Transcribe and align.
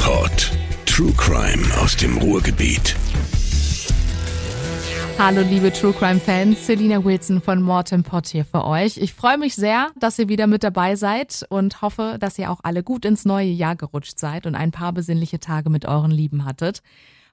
Ruhrpott. 0.00 0.50
True 0.86 1.12
Crime 1.12 1.62
aus 1.82 1.94
dem 1.94 2.16
Ruhrgebiet. 2.16 2.96
Hallo 5.18 5.42
liebe 5.42 5.70
True 5.72 5.92
Crime 5.92 6.18
Fans, 6.18 6.66
Selina 6.66 7.04
Wilson 7.04 7.42
von 7.42 7.60
Mortem 7.60 8.02
Pot 8.02 8.28
hier 8.28 8.46
für 8.46 8.64
euch. 8.64 8.96
Ich 8.96 9.12
freue 9.12 9.36
mich 9.36 9.54
sehr, 9.54 9.90
dass 9.98 10.18
ihr 10.18 10.28
wieder 10.28 10.46
mit 10.46 10.64
dabei 10.64 10.96
seid 10.96 11.44
und 11.50 11.82
hoffe, 11.82 12.16
dass 12.18 12.38
ihr 12.38 12.50
auch 12.50 12.60
alle 12.62 12.82
gut 12.82 13.04
ins 13.04 13.26
neue 13.26 13.50
Jahr 13.50 13.76
gerutscht 13.76 14.18
seid 14.18 14.46
und 14.46 14.54
ein 14.54 14.70
paar 14.70 14.92
besinnliche 14.92 15.38
Tage 15.38 15.68
mit 15.68 15.84
euren 15.84 16.10
Lieben 16.10 16.46
hattet. 16.46 16.82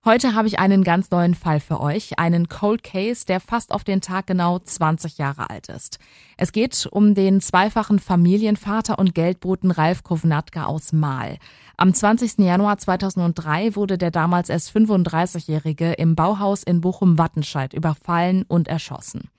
Heute 0.07 0.35
habe 0.35 0.47
ich 0.47 0.57
einen 0.57 0.85
ganz 0.85 1.11
neuen 1.11 1.35
Fall 1.35 1.59
für 1.59 1.81
euch, 1.81 2.17
einen 2.17 2.47
Cold 2.47 2.81
Case, 2.81 3.25
der 3.25 3.41
fast 3.41 3.73
auf 3.73 3.83
den 3.83 3.99
Tag 3.99 4.25
genau 4.25 4.57
20 4.57 5.17
Jahre 5.17 5.49
alt 5.49 5.67
ist. 5.67 5.99
Es 6.37 6.53
geht 6.53 6.87
um 6.89 7.13
den 7.13 7.41
zweifachen 7.41 7.99
Familienvater 7.99 8.99
und 8.99 9.13
Geldboten 9.13 9.69
Ralf 9.69 10.03
Kovnatka 10.03 10.63
aus 10.63 10.93
Mahl. 10.93 11.39
Am 11.75 11.93
20. 11.93 12.37
Januar 12.37 12.77
2003 12.77 13.75
wurde 13.75 13.97
der 13.97 14.11
damals 14.11 14.47
erst 14.47 14.73
35-Jährige 14.73 15.91
im 15.91 16.15
Bauhaus 16.15 16.63
in 16.63 16.79
Bochum-Wattenscheid 16.79 17.73
überfallen 17.73 18.45
und 18.47 18.69
erschossen. 18.69 19.29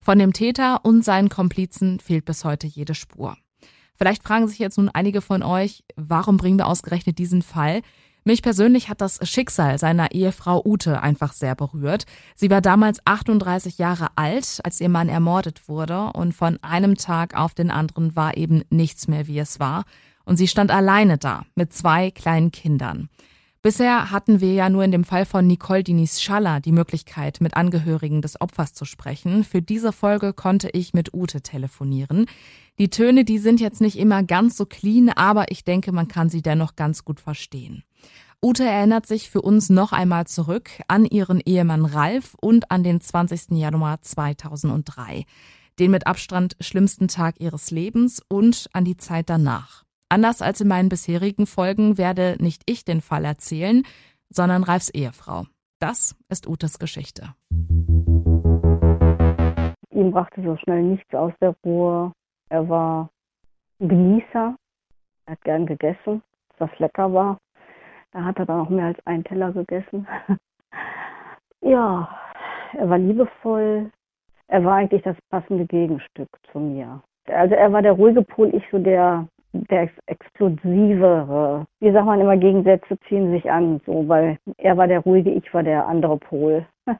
Von 0.00 0.18
dem 0.18 0.32
Täter 0.32 0.86
und 0.86 1.04
seinen 1.04 1.28
Komplizen 1.28 2.00
fehlt 2.00 2.24
bis 2.24 2.46
heute 2.46 2.66
jede 2.66 2.94
Spur. 2.94 3.36
Vielleicht 3.96 4.24
fragen 4.24 4.48
sich 4.48 4.58
jetzt 4.58 4.78
nun 4.78 4.88
einige 4.88 5.20
von 5.20 5.42
euch, 5.42 5.84
warum 5.96 6.38
bringen 6.38 6.58
wir 6.58 6.66
ausgerechnet 6.66 7.18
diesen 7.18 7.42
Fall? 7.42 7.82
Mich 8.26 8.40
persönlich 8.40 8.88
hat 8.88 9.02
das 9.02 9.20
Schicksal 9.28 9.78
seiner 9.78 10.12
Ehefrau 10.12 10.62
Ute 10.64 11.02
einfach 11.02 11.34
sehr 11.34 11.54
berührt. 11.54 12.06
Sie 12.34 12.48
war 12.48 12.62
damals 12.62 13.06
38 13.06 13.76
Jahre 13.76 14.08
alt, 14.16 14.60
als 14.64 14.80
ihr 14.80 14.88
Mann 14.88 15.10
ermordet 15.10 15.68
wurde 15.68 16.10
und 16.14 16.32
von 16.32 16.58
einem 16.62 16.96
Tag 16.96 17.36
auf 17.36 17.52
den 17.52 17.70
anderen 17.70 18.16
war 18.16 18.38
eben 18.38 18.62
nichts 18.70 19.08
mehr, 19.08 19.26
wie 19.26 19.38
es 19.38 19.60
war. 19.60 19.84
Und 20.24 20.38
sie 20.38 20.48
stand 20.48 20.70
alleine 20.70 21.18
da 21.18 21.44
mit 21.54 21.74
zwei 21.74 22.10
kleinen 22.10 22.50
Kindern. 22.50 23.10
Bisher 23.60 24.10
hatten 24.10 24.40
wir 24.40 24.54
ja 24.54 24.70
nur 24.70 24.84
in 24.84 24.92
dem 24.92 25.04
Fall 25.04 25.26
von 25.26 25.46
Nicole 25.46 25.84
Dinis 25.84 26.22
Schaller 26.22 26.60
die 26.60 26.72
Möglichkeit, 26.72 27.42
mit 27.42 27.56
Angehörigen 27.56 28.22
des 28.22 28.40
Opfers 28.40 28.72
zu 28.72 28.86
sprechen. 28.86 29.44
Für 29.44 29.60
diese 29.60 29.92
Folge 29.92 30.32
konnte 30.32 30.70
ich 30.70 30.94
mit 30.94 31.12
Ute 31.12 31.42
telefonieren. 31.42 32.24
Die 32.78 32.88
Töne, 32.88 33.24
die 33.24 33.38
sind 33.38 33.60
jetzt 33.60 33.82
nicht 33.82 33.98
immer 33.98 34.22
ganz 34.22 34.56
so 34.56 34.64
clean, 34.64 35.10
aber 35.10 35.50
ich 35.50 35.64
denke, 35.64 35.92
man 35.92 36.08
kann 36.08 36.30
sie 36.30 36.42
dennoch 36.42 36.74
ganz 36.74 37.04
gut 37.04 37.20
verstehen. 37.20 37.84
Ute 38.44 38.62
erinnert 38.62 39.06
sich 39.06 39.30
für 39.30 39.40
uns 39.40 39.70
noch 39.70 39.92
einmal 39.92 40.26
zurück 40.26 40.68
an 40.86 41.06
ihren 41.06 41.40
Ehemann 41.40 41.86
Ralf 41.86 42.36
und 42.42 42.70
an 42.70 42.82
den 42.82 43.00
20. 43.00 43.52
Januar 43.52 44.02
2003, 44.02 45.24
den 45.80 45.90
mit 45.90 46.06
Abstand 46.06 46.54
schlimmsten 46.60 47.08
Tag 47.08 47.40
ihres 47.40 47.70
Lebens 47.70 48.22
und 48.28 48.68
an 48.74 48.84
die 48.84 48.98
Zeit 48.98 49.30
danach. 49.30 49.84
Anders 50.10 50.42
als 50.42 50.60
in 50.60 50.68
meinen 50.68 50.90
bisherigen 50.90 51.46
Folgen 51.46 51.96
werde 51.96 52.36
nicht 52.38 52.64
ich 52.66 52.84
den 52.84 53.00
Fall 53.00 53.24
erzählen, 53.24 53.82
sondern 54.28 54.62
Ralfs 54.62 54.90
Ehefrau. 54.90 55.44
Das 55.78 56.14
ist 56.28 56.46
Utes 56.46 56.78
Geschichte. 56.78 57.34
Ihm 59.88 60.10
brachte 60.10 60.42
so 60.42 60.58
schnell 60.58 60.82
nichts 60.82 61.14
aus 61.14 61.32
der 61.40 61.56
Ruhe. 61.64 62.12
Er 62.50 62.68
war 62.68 63.08
Genießer. 63.78 64.54
Er 65.24 65.32
hat 65.32 65.40
gern 65.44 65.64
gegessen, 65.64 66.22
was 66.58 66.68
lecker 66.78 67.10
war. 67.10 67.38
Da 68.14 68.24
hat 68.24 68.38
er 68.38 68.46
dann 68.46 68.60
auch 68.60 68.70
mehr 68.70 68.86
als 68.86 69.06
einen 69.06 69.24
Teller 69.24 69.50
gegessen. 69.52 70.06
ja, 71.60 72.08
er 72.72 72.88
war 72.88 72.98
liebevoll. 72.98 73.90
Er 74.46 74.64
war 74.64 74.76
eigentlich 74.76 75.02
das 75.02 75.16
passende 75.30 75.66
Gegenstück 75.66 76.28
zu 76.52 76.60
mir. 76.60 77.02
Also 77.26 77.56
er 77.56 77.72
war 77.72 77.82
der 77.82 77.92
ruhige 77.92 78.22
Pol, 78.22 78.54
ich 78.54 78.62
so 78.70 78.78
der, 78.78 79.26
der 79.52 79.88
explosivere. 80.06 81.66
Wie 81.80 81.90
sagt 81.90 82.06
man 82.06 82.20
immer, 82.20 82.36
Gegensätze 82.36 82.96
ziehen 83.08 83.32
sich 83.32 83.50
an, 83.50 83.80
so, 83.84 84.06
weil 84.06 84.38
er 84.58 84.76
war 84.76 84.86
der 84.86 85.00
ruhige, 85.00 85.30
ich 85.30 85.52
war 85.52 85.64
der 85.64 85.84
andere 85.84 86.18
Pol. 86.18 86.64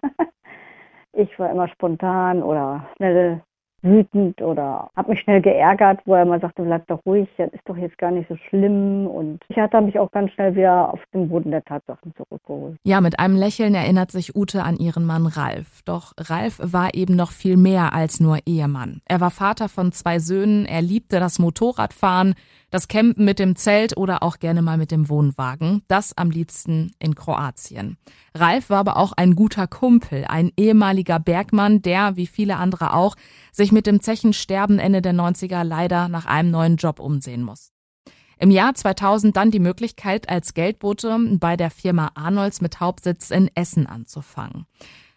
ich 1.12 1.38
war 1.38 1.50
immer 1.50 1.68
spontan 1.68 2.42
oder 2.42 2.86
schnell 2.96 3.40
wütend 3.84 4.40
oder 4.42 4.90
habe 4.96 5.10
mich 5.10 5.20
schnell 5.20 5.40
geärgert, 5.40 6.00
wo 6.04 6.14
er 6.14 6.22
immer 6.22 6.40
sagte, 6.40 6.62
bleib 6.62 6.86
doch 6.88 7.04
ruhig, 7.06 7.28
das 7.36 7.52
ist 7.52 7.68
doch 7.68 7.76
jetzt 7.76 7.98
gar 7.98 8.10
nicht 8.10 8.28
so 8.28 8.36
schlimm. 8.48 9.06
Und 9.06 9.40
ich 9.48 9.56
hatte 9.56 9.80
mich 9.80 9.98
auch 9.98 10.10
ganz 10.10 10.32
schnell 10.32 10.56
wieder 10.56 10.92
auf 10.92 11.00
den 11.12 11.28
Boden 11.28 11.50
der 11.50 11.64
Tatsachen 11.64 12.12
zurückgeholt. 12.16 12.78
Ja, 12.82 13.00
mit 13.00 13.18
einem 13.18 13.36
Lächeln 13.36 13.74
erinnert 13.74 14.10
sich 14.10 14.34
Ute 14.34 14.64
an 14.64 14.76
ihren 14.76 15.04
Mann 15.04 15.26
Ralf. 15.26 15.82
Doch 15.84 16.14
Ralf 16.18 16.58
war 16.62 16.94
eben 16.94 17.14
noch 17.14 17.30
viel 17.30 17.56
mehr 17.56 17.92
als 17.92 18.20
nur 18.20 18.38
Ehemann. 18.46 19.02
Er 19.06 19.20
war 19.20 19.30
Vater 19.30 19.68
von 19.68 19.92
zwei 19.92 20.18
Söhnen, 20.18 20.66
er 20.66 20.82
liebte 20.82 21.20
das 21.20 21.38
Motorradfahren, 21.38 22.34
das 22.74 22.88
Campen 22.88 23.24
mit 23.24 23.38
dem 23.38 23.54
Zelt 23.54 23.96
oder 23.96 24.24
auch 24.24 24.40
gerne 24.40 24.60
mal 24.60 24.76
mit 24.76 24.90
dem 24.90 25.08
Wohnwagen. 25.08 25.82
Das 25.86 26.18
am 26.18 26.30
liebsten 26.30 26.90
in 26.98 27.14
Kroatien. 27.14 27.98
Ralf 28.34 28.68
war 28.68 28.78
aber 28.78 28.96
auch 28.96 29.12
ein 29.12 29.36
guter 29.36 29.68
Kumpel, 29.68 30.24
ein 30.24 30.50
ehemaliger 30.56 31.20
Bergmann, 31.20 31.82
der, 31.82 32.16
wie 32.16 32.26
viele 32.26 32.56
andere 32.56 32.92
auch, 32.92 33.14
sich 33.52 33.70
mit 33.70 33.86
dem 33.86 34.00
Zechensterben 34.00 34.80
Ende 34.80 35.02
der 35.02 35.14
90er 35.14 35.62
leider 35.62 36.08
nach 36.08 36.26
einem 36.26 36.50
neuen 36.50 36.74
Job 36.74 36.98
umsehen 36.98 37.44
muss. 37.44 37.70
Im 38.40 38.50
Jahr 38.50 38.74
2000 38.74 39.36
dann 39.36 39.52
die 39.52 39.60
Möglichkeit, 39.60 40.28
als 40.28 40.52
Geldbote 40.52 41.16
bei 41.38 41.56
der 41.56 41.70
Firma 41.70 42.10
Arnolds 42.16 42.60
mit 42.60 42.80
Hauptsitz 42.80 43.30
in 43.30 43.48
Essen 43.54 43.86
anzufangen. 43.86 44.66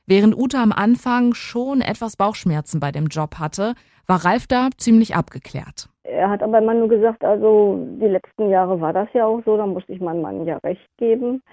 Während 0.05 0.37
Uta 0.37 0.61
am 0.61 0.71
Anfang 0.71 1.33
schon 1.33 1.81
etwas 1.81 2.17
Bauchschmerzen 2.17 2.79
bei 2.79 2.91
dem 2.91 3.07
Job 3.07 3.39
hatte, 3.39 3.73
war 4.05 4.23
Ralf 4.23 4.45
da 4.45 4.69
ziemlich 4.77 5.15
abgeklärt. 5.15 5.89
Er 6.07 6.29
hat 6.29 6.41
aber 6.41 6.59
immer 6.59 6.73
nur 6.73 6.87
gesagt, 6.87 7.23
also 7.23 7.85
die 7.99 8.07
letzten 8.07 8.49
Jahre 8.49 8.79
war 8.79 8.93
das 8.93 9.09
ja 9.13 9.25
auch 9.25 9.41
so, 9.43 9.57
da 9.57 9.65
musste 9.65 9.91
ich 9.91 9.99
meinem 9.99 10.21
Mann 10.21 10.45
ja 10.45 10.57
recht 10.57 10.87
geben. 10.97 11.43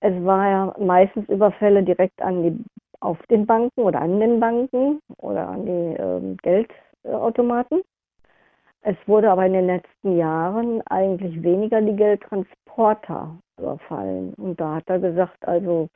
Es 0.00 0.12
war 0.24 0.48
ja 0.50 0.74
meistens 0.78 1.28
Überfälle 1.28 1.82
direkt 1.82 2.20
an 2.20 2.42
die, 2.42 2.64
auf 3.00 3.18
den 3.30 3.46
Banken 3.46 3.80
oder 3.80 4.02
an 4.02 4.20
den 4.20 4.40
Banken 4.40 5.00
oder 5.18 5.48
an 5.48 5.64
die 5.64 5.96
ähm, 5.98 6.36
Geldautomaten. 6.42 7.82
Es 8.82 8.96
wurde 9.06 9.30
aber 9.30 9.46
in 9.46 9.54
den 9.54 9.66
letzten 9.66 10.18
Jahren 10.18 10.82
eigentlich 10.88 11.42
weniger 11.42 11.80
die 11.80 11.96
Geldtransporter 11.96 13.38
überfallen. 13.58 14.34
Und 14.34 14.60
da 14.60 14.74
hat 14.74 14.84
er 14.88 14.98
gesagt, 14.98 15.48
also 15.48 15.88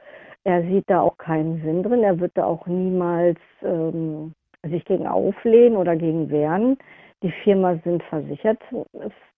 er 0.44 0.62
sieht 0.62 0.88
da 0.88 1.02
auch 1.02 1.18
keinen 1.18 1.60
Sinn 1.62 1.82
drin. 1.82 2.02
Er 2.02 2.18
wird 2.18 2.32
da 2.34 2.44
auch 2.44 2.66
niemals 2.66 3.38
ähm, 3.62 4.32
sich 4.66 4.82
gegen 4.86 5.06
auflehnen 5.06 5.76
oder 5.76 5.96
gegen 5.96 6.30
wehren. 6.30 6.78
Die 7.22 7.32
Firma 7.42 7.76
sind 7.84 8.02
versichert, 8.04 8.60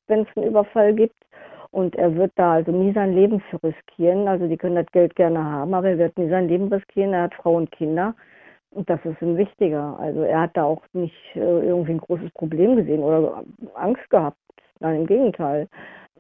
wenn 0.07 0.21
es 0.23 0.37
einen 0.37 0.47
Überfall 0.47 0.95
gibt. 0.95 1.17
Und 1.73 1.95
er 1.97 2.15
wird 2.17 2.33
da 2.35 2.55
also 2.55 2.73
nie 2.73 2.93
sein 2.93 3.15
Leben 3.15 3.41
für 3.49 3.63
riskieren. 3.63 4.27
Also 4.27 4.49
die 4.49 4.57
können 4.57 4.75
das 4.75 4.91
Geld 4.93 5.15
gerne 5.15 5.43
haben, 5.43 5.73
aber 5.73 5.91
er 5.91 5.99
wird 5.99 6.19
nie 6.19 6.29
sein 6.29 6.49
Leben 6.49 6.73
riskieren. 6.73 7.13
Er 7.13 7.23
hat 7.23 7.35
Frau 7.35 7.55
und 7.55 7.71
Kinder. 7.71 8.15
Und 8.73 8.91
das 8.91 9.05
ist 9.05 9.23
ihm 9.23 9.37
wichtiger. 9.37 9.97
Also 9.99 10.23
er 10.23 10.43
hat 10.43 10.57
da 10.57 10.65
auch 10.65 10.83
nicht 10.93 11.15
äh, 11.35 11.41
irgendwie 11.41 11.93
ein 11.93 12.01
großes 12.01 12.31
Problem 12.33 12.77
gesehen 12.77 13.03
oder 13.03 13.45
Angst 13.75 14.09
gehabt. 14.11 14.37
Nein, 14.81 15.01
im 15.01 15.07
Gegenteil 15.07 15.69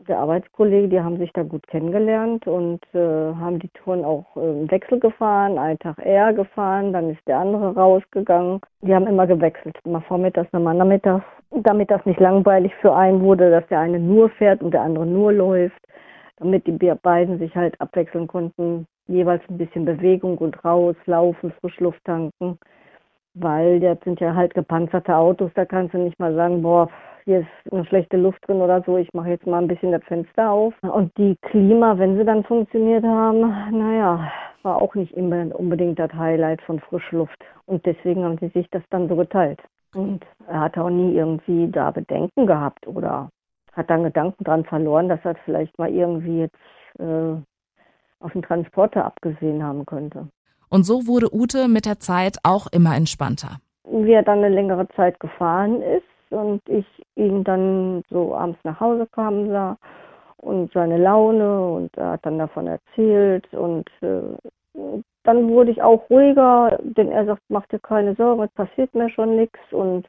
der 0.08 0.18
Arbeitskollege, 0.18 0.88
die 0.88 1.00
haben 1.00 1.18
sich 1.18 1.32
da 1.32 1.42
gut 1.42 1.66
kennengelernt 1.66 2.46
und 2.46 2.80
äh, 2.94 2.98
haben 2.98 3.58
die 3.58 3.68
Touren 3.68 4.04
auch 4.04 4.36
äh, 4.36 4.60
im 4.62 4.70
Wechsel 4.70 4.98
gefahren. 4.98 5.58
Einen 5.58 5.78
Tag 5.78 5.96
er 5.98 6.32
gefahren, 6.32 6.92
dann 6.92 7.10
ist 7.10 7.26
der 7.26 7.38
andere 7.38 7.74
rausgegangen. 7.74 8.60
Die 8.82 8.94
haben 8.94 9.06
immer 9.06 9.26
gewechselt, 9.26 9.78
immer 9.84 10.00
vormittags, 10.02 10.52
immer 10.52 10.74
nachmittags, 10.74 11.24
damit 11.52 11.90
das 11.90 12.04
nicht 12.06 12.20
langweilig 12.20 12.74
für 12.76 12.94
einen 12.94 13.22
wurde, 13.22 13.50
dass 13.50 13.66
der 13.68 13.80
eine 13.80 13.98
nur 13.98 14.30
fährt 14.30 14.62
und 14.62 14.72
der 14.72 14.82
andere 14.82 15.06
nur 15.06 15.32
läuft, 15.32 15.80
damit 16.38 16.66
die 16.66 16.72
beiden 17.02 17.38
sich 17.38 17.54
halt 17.54 17.80
abwechseln 17.80 18.26
konnten, 18.26 18.86
jeweils 19.06 19.42
ein 19.48 19.58
bisschen 19.58 19.84
Bewegung 19.84 20.38
und 20.38 20.64
raus, 20.64 20.96
laufen, 21.06 21.52
Frischluft 21.60 22.02
tanken, 22.04 22.58
weil 23.34 23.80
das 23.80 23.98
sind 24.04 24.20
ja 24.20 24.34
halt 24.34 24.54
gepanzerte 24.54 25.14
Autos, 25.14 25.50
da 25.54 25.64
kannst 25.64 25.94
du 25.94 25.98
nicht 25.98 26.18
mal 26.18 26.34
sagen, 26.34 26.62
boah, 26.62 26.88
hier 27.24 27.40
ist 27.40 27.72
eine 27.72 27.84
schlechte 27.84 28.16
Luft 28.16 28.38
drin 28.46 28.60
oder 28.60 28.82
so, 28.86 28.96
ich 28.96 29.12
mache 29.12 29.30
jetzt 29.30 29.46
mal 29.46 29.58
ein 29.60 29.68
bisschen 29.68 29.92
das 29.92 30.02
Fenster 30.04 30.50
auf. 30.50 30.74
Und 30.82 31.16
die 31.18 31.36
Klima, 31.42 31.98
wenn 31.98 32.16
sie 32.16 32.24
dann 32.24 32.44
funktioniert 32.44 33.04
haben, 33.04 33.40
naja, 33.70 34.32
war 34.62 34.80
auch 34.80 34.94
nicht 34.94 35.12
immer 35.12 35.54
unbedingt 35.58 35.98
das 35.98 36.12
Highlight 36.12 36.62
von 36.62 36.80
Frischluft. 36.80 37.44
Und 37.66 37.84
deswegen 37.86 38.24
haben 38.24 38.38
sie 38.38 38.48
sich 38.48 38.68
das 38.70 38.82
dann 38.90 39.08
so 39.08 39.16
geteilt. 39.16 39.60
Und 39.94 40.24
er 40.46 40.60
hat 40.60 40.78
auch 40.78 40.90
nie 40.90 41.14
irgendwie 41.14 41.68
da 41.70 41.90
Bedenken 41.90 42.46
gehabt 42.46 42.86
oder 42.86 43.28
hat 43.72 43.90
dann 43.90 44.04
Gedanken 44.04 44.44
dran 44.44 44.64
verloren, 44.64 45.08
dass 45.08 45.20
er 45.24 45.34
vielleicht 45.44 45.78
mal 45.78 45.90
irgendwie 45.90 46.40
jetzt 46.40 46.56
äh, 46.98 47.34
auf 48.20 48.32
den 48.32 48.42
Transporter 48.42 49.04
abgesehen 49.04 49.62
haben 49.62 49.86
könnte. 49.86 50.28
Und 50.68 50.84
so 50.84 51.06
wurde 51.06 51.34
Ute 51.34 51.68
mit 51.68 51.86
der 51.86 51.98
Zeit 51.98 52.38
auch 52.44 52.66
immer 52.68 52.94
entspannter. 52.94 53.58
Wie 53.84 54.12
er 54.12 54.22
dann 54.22 54.38
eine 54.38 54.54
längere 54.54 54.86
Zeit 54.90 55.18
gefahren 55.18 55.82
ist, 55.82 56.04
und 56.30 56.62
ich 56.68 56.86
ihn 57.16 57.44
dann 57.44 58.02
so 58.08 58.34
abends 58.34 58.58
nach 58.64 58.80
Hause 58.80 59.06
kommen 59.12 59.48
sah 59.50 59.76
und 60.36 60.72
seine 60.72 60.96
Laune 60.96 61.68
und 61.72 61.96
er 61.96 62.12
hat 62.12 62.24
dann 62.24 62.38
davon 62.38 62.66
erzählt 62.66 63.52
und 63.52 63.90
äh, 64.00 64.22
dann 65.24 65.48
wurde 65.48 65.70
ich 65.70 65.82
auch 65.82 66.08
ruhiger, 66.10 66.78
denn 66.82 67.10
er 67.10 67.26
sagt, 67.26 67.42
mach 67.48 67.66
dir 67.66 67.78
keine 67.78 68.14
Sorgen, 68.14 68.42
es 68.42 68.52
passiert 68.52 68.94
mir 68.94 69.10
schon 69.10 69.36
nichts 69.36 69.60
und 69.70 70.08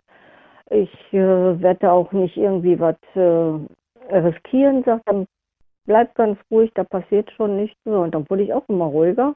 ich 0.69 0.91
äh, 1.13 1.61
werde 1.61 1.91
auch 1.91 2.11
nicht 2.13 2.37
irgendwie 2.37 2.79
was 2.79 2.95
äh, 3.15 4.15
riskieren, 4.15 4.83
sagt 4.83 5.03
er, 5.07 5.25
bleib 5.85 6.15
ganz 6.15 6.39
ruhig, 6.49 6.71
da 6.75 6.83
passiert 6.83 7.31
schon 7.31 7.57
nichts. 7.57 7.77
Und 7.85 8.15
dann 8.15 8.29
wurde 8.29 8.43
ich 8.43 8.53
auch 8.53 8.67
immer 8.69 8.85
ruhiger. 8.85 9.35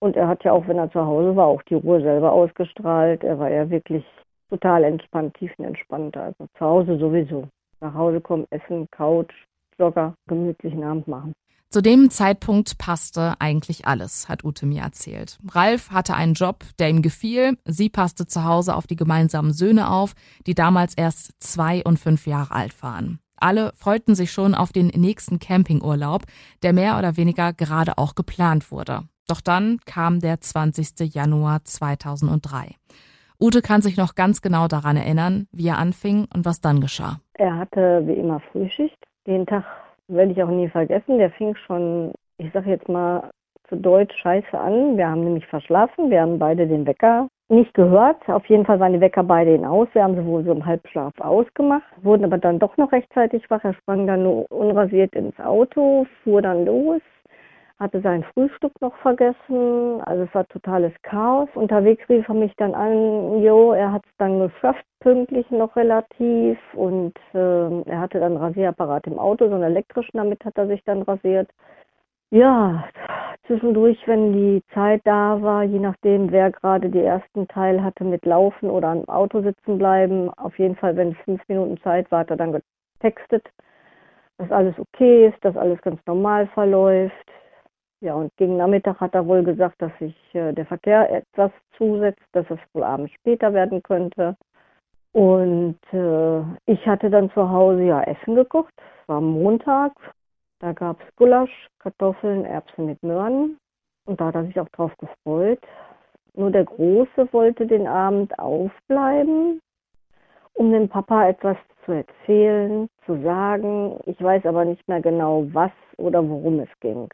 Und 0.00 0.16
er 0.16 0.28
hat 0.28 0.44
ja 0.44 0.52
auch, 0.52 0.66
wenn 0.68 0.78
er 0.78 0.90
zu 0.90 1.04
Hause 1.04 1.36
war, 1.36 1.46
auch 1.46 1.62
die 1.62 1.74
Ruhe 1.74 2.00
selber 2.00 2.32
ausgestrahlt. 2.32 3.22
Er 3.22 3.38
war 3.38 3.50
ja 3.50 3.68
wirklich 3.68 4.04
total 4.50 4.84
entspannt, 4.84 5.34
tiefenentspannt. 5.34 6.16
Also 6.16 6.46
zu 6.58 6.64
Hause 6.64 6.98
sowieso. 6.98 7.48
Nach 7.80 7.94
Hause 7.94 8.20
kommen, 8.20 8.46
essen, 8.50 8.88
Couch, 8.90 9.32
Jogger, 9.78 10.14
gemütlichen 10.26 10.84
Abend 10.84 11.08
machen. 11.08 11.32
Zu 11.72 11.82
dem 11.82 12.10
Zeitpunkt 12.10 12.78
passte 12.78 13.34
eigentlich 13.38 13.86
alles, 13.86 14.28
hat 14.28 14.42
Ute 14.42 14.66
mir 14.66 14.82
erzählt. 14.82 15.38
Ralf 15.52 15.92
hatte 15.92 16.16
einen 16.16 16.34
Job, 16.34 16.64
der 16.80 16.90
ihm 16.90 17.00
gefiel. 17.00 17.58
Sie 17.64 17.88
passte 17.88 18.26
zu 18.26 18.44
Hause 18.44 18.74
auf 18.74 18.88
die 18.88 18.96
gemeinsamen 18.96 19.52
Söhne 19.52 19.88
auf, 19.88 20.14
die 20.48 20.56
damals 20.56 20.94
erst 20.94 21.40
zwei 21.40 21.84
und 21.84 21.96
fünf 22.00 22.26
Jahre 22.26 22.56
alt 22.56 22.82
waren. 22.82 23.20
Alle 23.36 23.70
freuten 23.76 24.16
sich 24.16 24.32
schon 24.32 24.56
auf 24.56 24.72
den 24.72 24.88
nächsten 24.88 25.38
Campingurlaub, 25.38 26.24
der 26.64 26.72
mehr 26.72 26.98
oder 26.98 27.16
weniger 27.16 27.52
gerade 27.52 27.98
auch 27.98 28.16
geplant 28.16 28.72
wurde. 28.72 29.02
Doch 29.28 29.40
dann 29.40 29.78
kam 29.86 30.18
der 30.18 30.40
20. 30.40 31.14
Januar 31.14 31.62
2003. 31.62 32.74
Ute 33.40 33.62
kann 33.62 33.80
sich 33.80 33.96
noch 33.96 34.16
ganz 34.16 34.42
genau 34.42 34.66
daran 34.66 34.96
erinnern, 34.96 35.46
wie 35.52 35.68
er 35.68 35.78
anfing 35.78 36.26
und 36.34 36.44
was 36.44 36.60
dann 36.60 36.80
geschah. 36.80 37.20
Er 37.34 37.56
hatte 37.56 38.02
wie 38.06 38.14
immer 38.14 38.40
Frühschicht. 38.50 38.98
Den 39.24 39.46
Tag 39.46 39.64
werde 40.10 40.32
ich 40.32 40.42
auch 40.42 40.48
nie 40.48 40.68
vergessen. 40.68 41.18
Der 41.18 41.30
fing 41.30 41.54
schon, 41.56 42.12
ich 42.38 42.52
sage 42.52 42.70
jetzt 42.70 42.88
mal 42.88 43.30
zu 43.68 43.76
Deutsch, 43.76 44.16
scheiße 44.16 44.58
an. 44.58 44.96
Wir 44.96 45.08
haben 45.08 45.24
nämlich 45.24 45.46
verschlafen. 45.46 46.10
Wir 46.10 46.22
haben 46.22 46.38
beide 46.38 46.66
den 46.66 46.86
Wecker 46.86 47.28
nicht 47.48 47.74
gehört. 47.74 48.28
Auf 48.28 48.46
jeden 48.46 48.64
Fall 48.64 48.80
waren 48.80 48.92
die 48.92 49.00
Wecker 49.00 49.22
beide 49.22 49.54
in 49.54 49.64
aus. 49.64 49.88
Wir 49.92 50.04
haben 50.04 50.16
sie 50.16 50.24
wohl 50.24 50.44
so 50.44 50.52
im 50.52 50.64
Halbschlaf 50.64 51.12
ausgemacht, 51.18 51.84
wurden 52.02 52.24
aber 52.24 52.38
dann 52.38 52.58
doch 52.58 52.76
noch 52.76 52.92
rechtzeitig 52.92 53.48
wach. 53.50 53.64
Er 53.64 53.74
sprang 53.74 54.06
dann 54.06 54.22
nur 54.22 54.50
unrasiert 54.50 55.14
ins 55.14 55.38
Auto, 55.40 56.06
fuhr 56.22 56.42
dann 56.42 56.64
los 56.64 57.00
hatte 57.80 58.02
sein 58.02 58.24
Frühstück 58.34 58.72
noch 58.80 58.94
vergessen. 58.96 60.02
Also 60.02 60.24
es 60.24 60.34
war 60.34 60.46
totales 60.46 60.92
Chaos. 61.02 61.48
Unterwegs 61.54 62.06
rief 62.08 62.28
er 62.28 62.34
mich 62.34 62.54
dann 62.56 62.74
an, 62.74 63.42
jo, 63.42 63.72
er 63.72 63.90
hat 63.90 64.04
es 64.04 64.12
dann 64.18 64.38
geschafft, 64.38 64.84
pünktlich 65.00 65.50
noch 65.50 65.74
relativ. 65.76 66.58
Und 66.74 67.14
äh, 67.32 67.90
er 67.90 68.00
hatte 68.00 68.20
dann 68.20 68.36
Rasierapparat 68.36 69.06
im 69.06 69.18
Auto, 69.18 69.48
so 69.48 69.54
einen 69.54 69.64
elektrischen, 69.64 70.18
damit 70.18 70.44
hat 70.44 70.58
er 70.58 70.66
sich 70.66 70.84
dann 70.84 71.02
rasiert. 71.02 71.48
Ja, 72.32 72.84
zwischendurch, 73.46 73.98
wenn 74.06 74.32
die 74.32 74.62
Zeit 74.72 75.00
da 75.04 75.42
war, 75.42 75.64
je 75.64 75.80
nachdem, 75.80 76.30
wer 76.30 76.52
gerade 76.52 76.90
die 76.90 77.02
ersten 77.02 77.48
Teil 77.48 77.82
hatte 77.82 78.04
mit 78.04 78.24
Laufen 78.24 78.70
oder 78.70 78.88
am 78.88 79.08
Auto 79.08 79.40
sitzen 79.42 79.78
bleiben, 79.78 80.30
auf 80.34 80.56
jeden 80.58 80.76
Fall, 80.76 80.94
wenn 80.96 81.14
fünf 81.14 81.42
Minuten 81.48 81.78
Zeit 81.78 82.08
war, 82.12 82.20
hat 82.20 82.30
er 82.30 82.36
dann 82.36 82.60
getextet, 83.00 83.48
dass 84.38 84.52
alles 84.52 84.78
okay 84.78 85.28
ist, 85.28 85.44
dass 85.44 85.56
alles 85.56 85.80
ganz 85.82 86.00
normal 86.06 86.46
verläuft. 86.48 87.32
Ja, 88.02 88.14
und 88.14 88.34
gegen 88.36 88.56
Nachmittag 88.56 88.98
hat 89.00 89.14
er 89.14 89.26
wohl 89.26 89.44
gesagt, 89.44 89.82
dass 89.82 89.92
sich 89.98 90.14
äh, 90.34 90.52
der 90.54 90.64
Verkehr 90.64 91.10
etwas 91.10 91.52
zusetzt, 91.76 92.24
dass 92.32 92.46
es 92.50 92.58
wohl 92.72 92.82
abends 92.82 93.12
später 93.12 93.52
werden 93.52 93.82
könnte. 93.82 94.36
Und 95.12 95.78
äh, 95.92 96.40
ich 96.64 96.86
hatte 96.86 97.10
dann 97.10 97.30
zu 97.32 97.50
Hause 97.50 97.82
ja 97.82 98.02
Essen 98.02 98.36
gekocht. 98.36 98.72
Es 98.78 99.08
war 99.08 99.20
Montag. 99.20 99.92
Da 100.60 100.72
gab 100.72 101.00
es 101.00 101.16
Gulasch, 101.16 101.68
Kartoffeln, 101.78 102.46
Erbsen 102.46 102.86
mit 102.86 103.02
Möhren. 103.02 103.58
Und 104.06 104.20
da 104.20 104.26
hat 104.26 104.34
er 104.34 104.44
sich 104.46 104.58
auch 104.58 104.68
drauf 104.70 104.92
gefreut. 104.96 105.60
Nur 106.34 106.50
der 106.50 106.64
Große 106.64 107.28
wollte 107.32 107.66
den 107.66 107.86
Abend 107.86 108.38
aufbleiben, 108.38 109.60
um 110.54 110.72
dem 110.72 110.88
Papa 110.88 111.28
etwas 111.28 111.56
zu 111.84 111.92
erzählen, 111.92 112.88
zu 113.04 113.20
sagen. 113.22 113.98
Ich 114.06 114.22
weiß 114.22 114.46
aber 114.46 114.64
nicht 114.64 114.86
mehr 114.88 115.00
genau, 115.00 115.46
was 115.52 115.72
oder 115.98 116.26
worum 116.26 116.60
es 116.60 116.70
ging. 116.80 117.08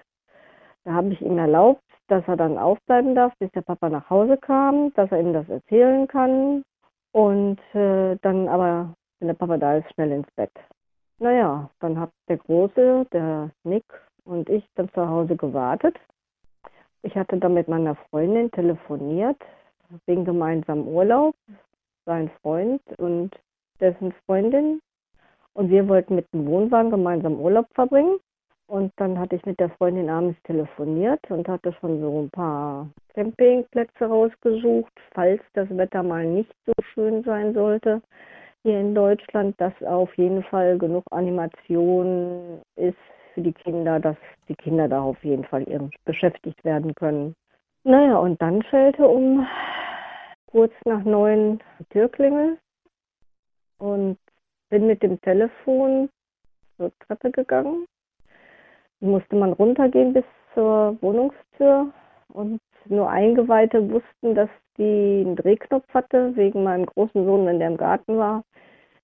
Da 0.87 0.95
habe 0.95 1.13
ich 1.13 1.21
ihm 1.21 1.37
erlaubt, 1.37 1.83
dass 2.07 2.23
er 2.29 2.37
dann 2.37 2.59
aufbleiben 2.59 3.17
darf, 3.17 3.33
bis 3.41 3.51
der 3.51 3.63
Papa 3.63 3.89
nach 3.89 4.09
Hause 4.09 4.37
kam, 4.37 4.95
dass 4.95 5.11
er 5.11 5.19
ihm 5.19 5.33
das 5.33 5.49
erzählen 5.49 6.07
kann. 6.07 6.63
Und 7.11 7.59
äh, 7.75 8.17
dann 8.23 8.47
aber, 8.47 8.95
wenn 9.19 9.27
der 9.27 9.35
Papa 9.35 9.57
da 9.57 9.79
ist, 9.79 9.93
schnell 9.95 10.13
ins 10.13 10.31
Bett. 10.37 10.53
Naja, 11.19 11.69
dann 11.81 11.99
hat 11.99 12.11
der 12.29 12.37
Große, 12.37 13.05
der 13.13 13.51
Nick 13.65 13.85
und 14.25 14.49
ich 14.49 14.65
dann 14.77 14.89
zu 14.91 15.09
Hause 15.09 15.35
gewartet. 15.35 15.97
Ich 17.03 17.17
hatte 17.17 17.37
dann 17.37 17.55
mit 17.55 17.67
meiner 17.67 17.97
Freundin 18.09 18.53
telefoniert, 18.53 19.43
wegen 20.07 20.25
gemeinsamem 20.25 20.87
Urlaub, 20.87 21.35
sein 22.05 22.31
Freund 22.43 22.81
und 22.99 23.35
dessen 23.81 24.13
Freundin. 24.25 24.81
Und 25.53 25.69
wir 25.69 25.89
wollten 25.89 26.15
mit 26.15 26.33
dem 26.33 26.47
Wohnwagen 26.47 26.93
gemeinsam 26.93 27.41
Urlaub 27.41 27.67
verbringen. 27.75 28.21
Und 28.69 28.93
dann 28.97 29.19
hatte 29.19 29.37
ich 29.37 29.47
mit 29.47 29.61
der 29.61 29.71
Freundin 29.71 30.11
abends 30.11 30.41
telefoniert 30.43 31.21
und 31.31 31.47
hatte 31.49 31.73
schon 31.81 32.01
so 32.01 32.23
ein 32.23 32.31
paar 32.31 32.89
Campingplätze 33.15 34.07
rausgesucht, 34.07 34.93
falls 35.15 35.41
das 35.55 35.69
Wetter 35.71 36.03
mal 36.03 36.25
nicht 36.25 36.53
so 36.67 36.73
schön 36.93 37.23
sein 37.23 37.55
sollte 37.55 38.03
hier 38.67 38.81
in 38.81 38.97
Deutschland, 38.97 39.55
dass 39.61 39.73
auf 39.85 40.13
jeden 40.19 40.43
Fall 40.43 40.77
genug 40.77 41.05
Animation 41.13 42.61
ist 42.75 42.99
für 43.33 43.41
die 43.41 43.53
Kinder, 43.53 44.01
dass 44.01 44.17
die 44.49 44.57
Kinder 44.57 44.89
da 44.89 45.03
auf 45.03 45.23
jeden 45.23 45.45
Fall 45.45 45.65
beschäftigt 46.05 46.65
werden 46.65 46.93
können. 46.97 47.37
Naja, 47.85 48.19
und 48.19 48.43
dann 48.43 48.65
schellte 48.65 49.07
um 49.07 49.47
kurz 50.51 50.73
nach 50.85 51.05
neun 51.05 51.61
die 51.79 51.85
Türklingel 51.91 52.59
und 53.79 54.19
bin 54.69 54.89
mit 54.89 55.01
dem 55.01 55.21
Telefon 55.21 56.09
zur 56.77 56.91
Treppe 57.07 57.31
gegangen 57.31 57.87
musste 59.01 59.37
man 59.37 59.53
runtergehen 59.53 60.13
bis 60.13 60.25
zur 60.55 60.97
Wohnungstür 61.01 61.93
und 62.33 62.61
nur 62.89 63.11
Eingeweihte 63.11 63.91
wussten, 63.91 64.35
dass 64.35 64.49
die 64.79 65.23
einen 65.25 65.37
Drehknopf 65.37 65.87
hatte, 65.93 66.35
wegen 66.37 66.63
meinem 66.63 66.87
großen 66.87 67.25
Sohn, 67.25 67.47
wenn 67.47 67.59
der 67.59 67.69
im 67.69 67.77
Garten 67.77 68.17
war, 68.19 68.45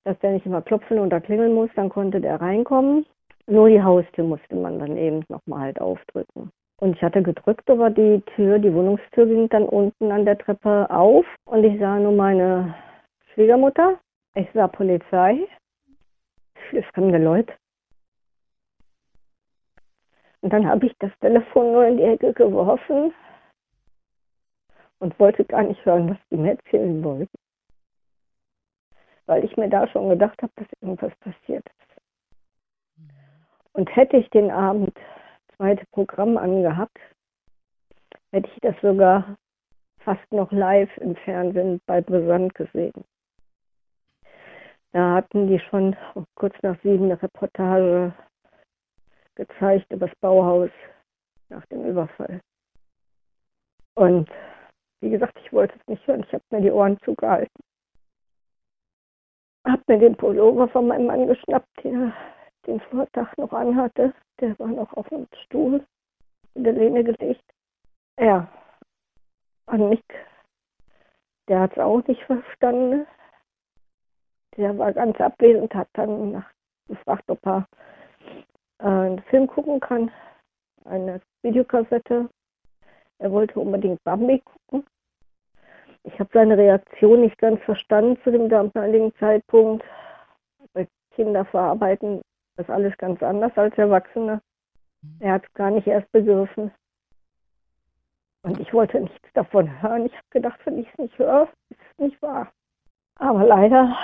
dass 0.04 0.18
der 0.20 0.32
nicht 0.32 0.46
immer 0.46 0.62
klopfen 0.62 0.98
oder 0.98 1.20
klingeln 1.20 1.54
muss, 1.54 1.70
dann 1.74 1.88
konnte 1.88 2.20
der 2.20 2.40
reinkommen. 2.40 3.06
Nur 3.46 3.68
die 3.68 3.82
Haustür 3.82 4.24
musste 4.24 4.54
man 4.54 4.78
dann 4.78 4.96
eben 4.96 5.24
nochmal 5.28 5.60
halt 5.60 5.80
aufdrücken. 5.80 6.50
Und 6.78 6.96
ich 6.96 7.02
hatte 7.02 7.22
gedrückt, 7.22 7.68
aber 7.70 7.90
die 7.90 8.22
Tür, 8.34 8.58
die 8.58 8.72
Wohnungstür 8.72 9.26
ging 9.26 9.48
dann 9.48 9.64
unten 9.64 10.10
an 10.10 10.24
der 10.24 10.38
Treppe 10.38 10.88
auf 10.90 11.24
und 11.44 11.64
ich 11.64 11.78
sah 11.78 11.98
nur 11.98 12.12
meine 12.12 12.74
Schwiegermutter. 13.32 13.98
Ich 14.34 14.48
sah 14.52 14.66
Polizei. 14.66 15.46
Viele 16.70 16.82
fremde 16.94 17.18
Leute. 17.18 17.52
Und 20.42 20.52
dann 20.52 20.66
habe 20.66 20.86
ich 20.86 20.94
das 20.98 21.12
Telefon 21.20 21.72
nur 21.72 21.86
in 21.86 21.96
die 21.96 22.02
Ecke 22.02 22.32
geworfen 22.32 23.14
und 24.98 25.18
wollte 25.18 25.44
gar 25.44 25.62
nicht 25.62 25.84
hören, 25.84 26.10
was 26.10 26.18
die 26.30 26.36
mir 26.36 26.52
erzählen 26.52 27.02
wollten. 27.02 27.38
Weil 29.26 29.44
ich 29.44 29.56
mir 29.56 29.68
da 29.68 29.86
schon 29.88 30.08
gedacht 30.08 30.42
habe, 30.42 30.52
dass 30.56 30.66
irgendwas 30.80 31.14
passiert 31.20 31.64
ist. 31.64 33.02
Und 33.72 33.94
hätte 33.94 34.16
ich 34.16 34.28
den 34.30 34.50
Abend 34.50 34.96
zweite 35.56 35.86
Programm 35.92 36.36
angehabt, 36.36 36.98
hätte 38.32 38.50
ich 38.52 38.60
das 38.60 38.74
sogar 38.82 39.36
fast 39.98 40.32
noch 40.32 40.50
live 40.50 40.94
im 40.98 41.14
Fernsehen 41.14 41.80
bei 41.86 42.00
Brisant 42.00 42.54
gesehen. 42.54 43.04
Da 44.92 45.14
hatten 45.14 45.46
die 45.46 45.60
schon 45.60 45.96
kurz 46.34 46.54
nach 46.62 46.76
sieben 46.82 47.04
eine 47.04 47.22
Reportage 47.22 48.12
gezeigt 49.34 49.90
über 49.92 50.06
das 50.06 50.18
Bauhaus 50.20 50.70
nach 51.48 51.64
dem 51.66 51.84
Überfall. 51.84 52.40
Und 53.94 54.30
wie 55.00 55.10
gesagt, 55.10 55.38
ich 55.44 55.52
wollte 55.52 55.74
es 55.78 55.86
nicht 55.86 56.06
hören. 56.06 56.24
Ich 56.26 56.32
habe 56.32 56.44
mir 56.50 56.60
die 56.60 56.70
Ohren 56.70 56.98
zugehalten. 57.04 57.62
Habe 59.66 59.82
mir 59.86 59.98
den 59.98 60.16
Pullover 60.16 60.68
von 60.68 60.86
meinem 60.88 61.06
Mann 61.06 61.26
geschnappt, 61.26 61.84
den 61.84 62.12
den 62.66 62.80
Vortag 62.80 63.36
noch 63.36 63.52
anhatte. 63.52 64.14
Der 64.40 64.58
war 64.58 64.68
noch 64.68 64.92
auf 64.94 65.08
dem 65.08 65.26
Stuhl 65.44 65.84
in 66.54 66.64
der 66.64 66.72
Lehne 66.72 67.04
gelegt. 67.04 67.44
Ja, 68.18 68.48
an 69.66 69.88
Nick, 69.88 70.04
der 71.48 71.60
hat 71.60 71.72
es 71.72 71.78
auch 71.78 72.06
nicht 72.06 72.22
verstanden. 72.24 73.06
Der 74.56 74.76
war 74.76 74.92
ganz 74.92 75.18
abwesend, 75.20 75.74
hat 75.74 75.88
dann 75.94 76.44
gefragt, 76.88 77.24
ob 77.28 77.44
er 77.46 77.66
einen 78.82 79.22
Film 79.22 79.46
gucken 79.46 79.80
kann, 79.80 80.10
eine 80.84 81.20
Videokassette. 81.42 82.28
Er 83.18 83.32
wollte 83.32 83.60
unbedingt 83.60 84.02
Bambi 84.04 84.40
gucken. 84.40 84.86
Ich 86.04 86.18
habe 86.18 86.30
seine 86.32 86.58
Reaktion 86.58 87.20
nicht 87.20 87.38
ganz 87.38 87.62
verstanden 87.62 88.20
zu 88.24 88.32
dem 88.32 88.48
damaligen 88.48 89.14
Zeitpunkt. 89.16 89.84
Kinder 91.14 91.44
verarbeiten 91.44 92.22
das 92.56 92.68
alles 92.68 92.96
ganz 92.98 93.22
anders 93.22 93.52
als 93.56 93.76
Erwachsene. 93.78 94.40
Er 95.20 95.34
hat 95.34 95.44
es 95.44 95.54
gar 95.54 95.70
nicht 95.70 95.86
erst 95.86 96.10
begriffen. 96.12 96.72
Und 98.42 98.58
ich 98.60 98.72
wollte 98.72 99.00
nichts 99.00 99.32
davon 99.34 99.82
hören. 99.82 100.06
Ich 100.06 100.12
habe 100.12 100.26
gedacht, 100.30 100.60
wenn 100.64 100.78
ich 100.78 100.88
es 100.88 100.98
nicht 100.98 101.18
höre, 101.18 101.48
ist 101.70 101.80
es 101.80 101.98
nicht 101.98 102.22
wahr. 102.22 102.52
Aber 103.16 103.44
leider 103.44 103.96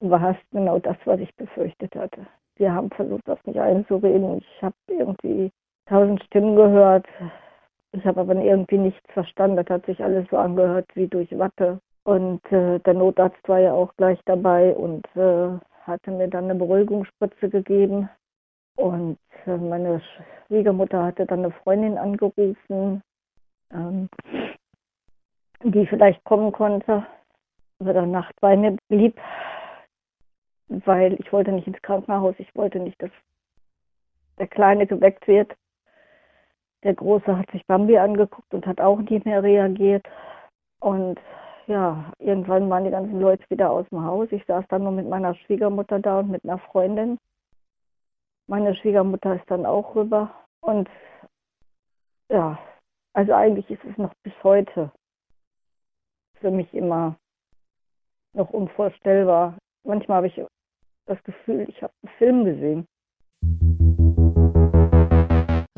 war 0.00 0.30
es 0.30 0.36
genau 0.50 0.78
das, 0.78 0.96
was 1.04 1.18
ich 1.20 1.34
befürchtet 1.34 1.94
hatte. 1.96 2.26
Wir 2.58 2.72
haben 2.72 2.90
versucht, 2.90 3.26
das 3.26 3.38
nicht 3.46 3.58
einzureden. 3.58 4.38
Ich 4.38 4.62
habe 4.62 4.74
irgendwie 4.88 5.50
tausend 5.86 6.22
Stimmen 6.24 6.56
gehört. 6.56 7.06
Ich 7.92 8.04
habe 8.04 8.20
aber 8.20 8.34
irgendwie 8.34 8.78
nichts 8.78 9.10
verstanden. 9.12 9.56
Das 9.56 9.68
hat 9.68 9.86
sich 9.86 10.02
alles 10.02 10.26
so 10.30 10.36
angehört 10.36 10.88
wie 10.94 11.08
durch 11.08 11.36
Watte. 11.38 11.80
Und 12.04 12.40
äh, 12.52 12.78
der 12.80 12.94
Notarzt 12.94 13.48
war 13.48 13.58
ja 13.58 13.72
auch 13.72 13.94
gleich 13.96 14.18
dabei 14.24 14.74
und 14.74 15.04
äh, 15.14 15.58
hatte 15.82 16.10
mir 16.10 16.28
dann 16.28 16.44
eine 16.44 16.54
Beruhigungsspritze 16.54 17.48
gegeben. 17.48 18.08
Und 18.76 19.18
äh, 19.46 19.56
meine 19.56 20.00
Schwiegermutter 20.46 21.04
hatte 21.04 21.26
dann 21.26 21.40
eine 21.40 21.50
Freundin 21.50 21.98
angerufen, 21.98 23.02
ähm, 23.72 24.08
die 25.62 25.86
vielleicht 25.86 26.22
kommen 26.24 26.52
konnte, 26.52 27.04
dann 27.80 28.10
Nacht 28.10 28.34
bei 28.40 28.56
mir 28.56 28.76
blieb, 28.88 29.18
weil 30.68 31.14
ich 31.14 31.32
wollte 31.32 31.52
nicht 31.52 31.66
ins 31.66 31.82
Krankenhaus, 31.82 32.34
ich 32.38 32.54
wollte 32.54 32.78
nicht, 32.78 33.00
dass 33.02 33.10
der 34.38 34.48
Kleine 34.48 34.86
geweckt 34.86 35.26
wird. 35.26 35.54
Der 36.84 36.94
Große 36.94 37.36
hat 37.36 37.50
sich 37.50 37.66
Bambi 37.66 37.98
angeguckt 37.98 38.54
und 38.54 38.66
hat 38.66 38.80
auch 38.80 39.00
nicht 39.00 39.24
mehr 39.24 39.42
reagiert. 39.42 40.06
Und 40.80 41.18
ja, 41.66 42.12
irgendwann 42.18 42.70
waren 42.70 42.84
die 42.84 42.90
ganzen 42.90 43.20
Leute 43.20 43.44
wieder 43.50 43.70
aus 43.70 43.86
dem 43.90 44.04
Haus. 44.04 44.28
Ich 44.30 44.44
saß 44.46 44.64
dann 44.68 44.84
nur 44.84 44.92
mit 44.92 45.08
meiner 45.08 45.34
Schwiegermutter 45.34 45.98
da 45.98 46.20
und 46.20 46.30
mit 46.30 46.44
einer 46.44 46.58
Freundin. 46.58 47.18
Meine 48.46 48.74
Schwiegermutter 48.76 49.34
ist 49.34 49.50
dann 49.50 49.66
auch 49.66 49.94
rüber. 49.94 50.32
Und 50.60 50.88
ja, 52.30 52.58
also 53.12 53.34
eigentlich 53.34 53.68
ist 53.70 53.84
es 53.84 53.98
noch 53.98 54.14
bis 54.22 54.32
heute 54.42 54.92
für 56.34 56.50
mich 56.50 56.72
immer 56.72 57.16
noch 58.32 58.50
unvorstellbar. 58.50 59.58
Manchmal 59.84 60.18
habe 60.18 60.26
ich 60.28 60.42
das 61.08 61.22
Gefühl, 61.24 61.66
ich 61.68 61.82
habe 61.82 61.92
einen 62.02 62.12
Film 62.18 62.44
gesehen. 62.44 62.86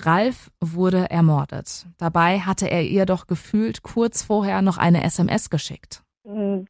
Ralf 0.03 0.51
wurde 0.61 1.07
ermordet. 1.11 1.87
Dabei 1.99 2.39
hatte 2.41 2.71
er 2.71 2.83
ihr 2.83 3.07
doch 3.07 3.27
gefühlt 3.27 3.83
kurz 3.83 4.23
vorher 4.23 4.63
noch 4.63 4.79
eine 4.79 5.05
SMS 5.05 5.51
geschickt. 5.51 6.03
Und 6.23 6.69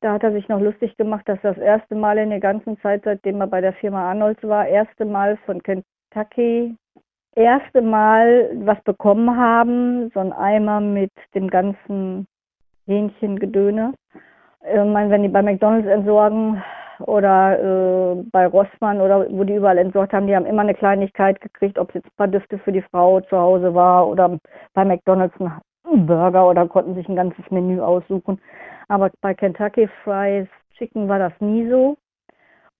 da 0.00 0.12
hat 0.12 0.22
er 0.22 0.32
sich 0.32 0.48
noch 0.48 0.60
lustig 0.60 0.96
gemacht, 0.96 1.28
dass 1.28 1.38
das 1.42 1.56
erste 1.56 1.94
Mal 1.94 2.18
in 2.18 2.30
der 2.30 2.40
ganzen 2.40 2.78
Zeit, 2.80 3.02
seitdem 3.04 3.40
er 3.40 3.46
bei 3.46 3.60
der 3.60 3.72
Firma 3.74 4.10
Arnolds 4.10 4.42
war, 4.42 4.66
erste 4.66 5.04
Mal 5.04 5.38
von 5.46 5.62
Kentucky, 5.62 6.76
erste 7.34 7.82
Mal 7.82 8.50
was 8.54 8.80
bekommen 8.82 9.36
haben, 9.36 10.10
so 10.12 10.20
ein 10.20 10.32
Eimer 10.32 10.80
mit 10.80 11.12
dem 11.34 11.48
ganzen 11.48 12.26
Hähnchengedöne. 12.86 13.94
Ich 14.66 14.76
meine, 14.76 15.10
wenn 15.10 15.22
die 15.22 15.28
bei 15.28 15.42
McDonalds 15.42 15.88
entsorgen, 15.88 16.62
oder 17.00 17.58
äh, 17.58 18.22
bei 18.30 18.46
Rossmann 18.46 19.00
oder 19.00 19.26
wo 19.30 19.44
die 19.44 19.54
überall 19.54 19.78
entsorgt 19.78 20.12
haben, 20.12 20.26
die 20.26 20.36
haben 20.36 20.46
immer 20.46 20.62
eine 20.62 20.74
Kleinigkeit 20.74 21.40
gekriegt, 21.40 21.78
ob 21.78 21.88
es 21.90 21.96
jetzt 21.96 22.06
ein 22.06 22.16
paar 22.16 22.28
Düfte 22.28 22.58
für 22.58 22.72
die 22.72 22.82
Frau 22.82 23.20
zu 23.20 23.36
Hause 23.36 23.74
war 23.74 24.06
oder 24.08 24.38
bei 24.74 24.84
McDonalds 24.84 25.34
ein 25.40 26.06
Burger 26.06 26.48
oder 26.48 26.66
konnten 26.66 26.94
sich 26.94 27.08
ein 27.08 27.16
ganzes 27.16 27.44
Menü 27.50 27.80
aussuchen. 27.80 28.40
Aber 28.88 29.10
bei 29.20 29.34
Kentucky 29.34 29.88
Fries 30.02 30.48
Chicken 30.76 31.08
war 31.08 31.18
das 31.18 31.32
nie 31.40 31.68
so. 31.68 31.96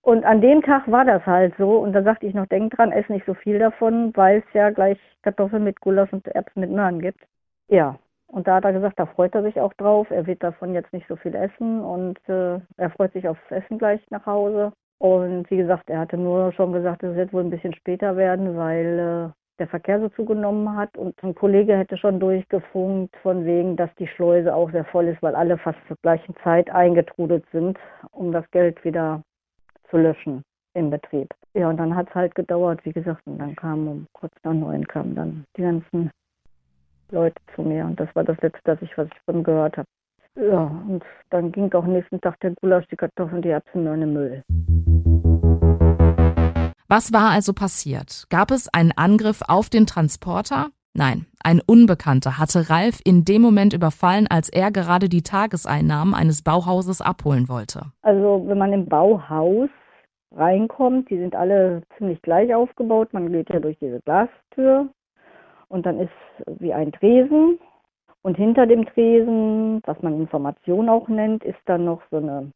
Und 0.03 0.25
an 0.25 0.41
dem 0.43 0.63
Tag 0.63 0.91
war 0.91 1.05
das 1.05 1.25
halt 1.25 1.55
so. 1.57 1.79
Und 1.79 1.93
da 1.95 2.03
sagte 2.03 2.27
ich 2.27 2.35
noch, 2.35 2.47
denk 2.47 2.77
dran, 2.77 2.93
ess 2.93 3.09
nicht 3.09 3.25
so 3.25 3.35
viel 3.35 3.59
davon, 3.59 4.13
weil 4.15 4.39
es 4.39 4.53
ja 4.53 4.71
gleich 4.71 4.99
Kartoffeln 5.23 5.65
mit 5.65 5.81
Gulasch 5.81 6.13
und 6.13 6.27
Erbsen 6.29 6.61
mit 6.61 6.71
Möhren 6.71 7.01
gibt. 7.01 7.21
Ja, 7.69 7.99
und 8.35 8.49
da 8.49 8.57
hat 8.57 8.65
er 8.65 8.73
gesagt, 8.73 8.99
da 8.99 9.07
freut 9.07 9.33
er 9.37 9.45
sich 9.45 9.61
auch 9.61 9.73
drauf. 9.75 10.11
Er 10.11 10.27
wird 10.27 10.43
davon 10.43 10.75
jetzt 10.75 10.93
nicht 10.93 11.07
so 11.07 11.15
viel 11.15 11.37
essen 11.37 11.81
und 11.81 12.19
äh, 12.29 12.59
er 12.77 12.91
freut 12.91 13.13
sich 13.13 13.29
aufs 13.29 13.41
Essen 13.49 13.79
gleich 13.79 14.01
nach 14.11 14.27
Hause. 14.27 14.73
Und 14.99 15.49
wie 15.53 15.57
gesagt, 15.57 15.89
er 15.89 16.01
hatte 16.01 16.17
nur 16.17 16.51
schon 16.53 16.73
gesagt, 16.73 17.05
es 17.05 17.15
wird 17.15 17.33
wohl 17.33 17.45
ein 17.45 17.51
bisschen 17.51 17.75
später 17.75 18.17
werden, 18.17 18.57
weil 18.57 19.31
äh, 19.31 19.61
der 19.61 19.69
Verkehr 19.69 20.01
so 20.01 20.09
zugenommen 20.09 20.77
hat. 20.77 20.99
Und 20.99 21.15
ein 21.23 21.37
Kollege 21.37 21.77
hätte 21.77 21.97
schon 21.97 22.19
durchgefunkt, 22.19 23.17
von 23.19 23.45
wegen, 23.45 23.77
dass 23.77 23.95
die 24.01 24.09
Schleuse 24.09 24.53
auch 24.53 24.73
sehr 24.73 24.85
voll 24.87 25.07
ist, 25.07 25.23
weil 25.23 25.37
alle 25.37 25.57
fast 25.57 25.79
zur 25.87 25.97
gleichen 26.03 26.35
Zeit 26.43 26.69
eingetrudelt 26.71 27.45
sind, 27.53 27.79
um 28.11 28.33
das 28.33 28.51
Geld 28.51 28.85
wieder 28.85 29.23
zu 29.91 29.97
löschen 29.97 30.43
im 30.75 30.91
Betrieb. 30.91 31.29
Ja, 31.53 31.71
und 31.71 31.77
dann 31.77 31.95
hat 31.95 32.09
es 32.09 32.15
halt 32.17 32.35
gedauert, 32.35 32.85
wie 32.85 32.93
gesagt, 32.93 33.25
und 33.27 33.39
dann 33.39 33.55
kam 33.55 33.87
um 33.87 34.07
kurz 34.13 34.35
nach 34.43 34.55
neun 34.55 34.89
kamen 34.89 35.15
dann 35.15 35.45
die 35.57 35.63
ganzen 35.63 36.11
Leute 37.15 37.41
zu 37.55 37.63
mir. 37.63 37.87
Und 37.87 37.99
das 37.99 38.09
war 38.15 38.25
das 38.25 38.37
Letzte, 38.43 38.61
das 38.65 38.83
ich, 38.83 38.97
was 38.99 39.07
ich 39.07 39.21
von 39.25 39.43
gehört 39.43 39.79
habe. 39.79 39.89
Ja, 40.37 40.65
und 40.89 41.03
dann 41.31 41.53
ging 41.53 41.73
auch 41.73 41.87
nächsten 41.87 42.21
Tag 42.21 42.39
der 42.41 42.53
Gulasch, 42.61 42.87
die 42.91 42.97
Kartoffeln, 42.97 43.41
die 43.41 43.51
Erbsen 43.51 43.87
in 43.87 44.01
den 44.01 44.13
Müll. 44.13 44.43
Was 46.89 47.13
war 47.13 47.31
also 47.31 47.53
passiert? 47.55 48.25
Gab 48.31 48.51
es 48.51 48.69
einen 48.73 48.93
Angriff 48.93 49.43
auf 49.47 49.71
den 49.71 49.87
Transporter? 49.87 50.69
Nein, 50.93 51.27
ein 51.43 51.61
Unbekannter 51.65 52.39
hatte 52.39 52.69
Ralf 52.71 53.01
in 53.05 53.25
dem 53.25 53.43
Moment 53.43 53.73
überfallen, 53.73 54.27
als 54.29 54.49
er 54.49 54.71
gerade 54.71 55.09
die 55.09 55.23
Tageseinnahmen 55.23 56.15
eines 56.15 56.43
Bauhauses 56.43 57.01
abholen 57.01 57.49
wollte. 57.49 57.87
Also 58.03 58.45
wenn 58.47 58.59
man 58.59 58.73
im 58.73 58.87
Bauhaus 58.87 59.71
reinkommt, 60.33 61.11
die 61.11 61.19
sind 61.19 61.35
alle 61.35 61.83
ziemlich 61.97 62.21
gleich 62.23 62.55
aufgebaut. 62.55 63.13
Man 63.13 63.33
geht 63.33 63.51
ja 63.51 63.61
durch 63.61 63.79
diese 63.81 64.01
Glastür 64.03 64.89
und 65.69 65.87
dann 65.87 66.01
ist 66.01 66.11
wie 66.47 66.73
ein 66.73 66.93
Tresen. 66.93 67.59
Und 68.23 68.37
hinter 68.37 68.67
dem 68.67 68.87
Tresen, 68.87 69.83
was 69.85 70.01
man 70.03 70.21
Information 70.21 70.89
auch 70.89 71.09
nennt, 71.09 71.45
ist 71.45 71.59
dann 71.67 71.85
noch 71.85 72.01
so 72.11 72.17
eine, 72.17 72.51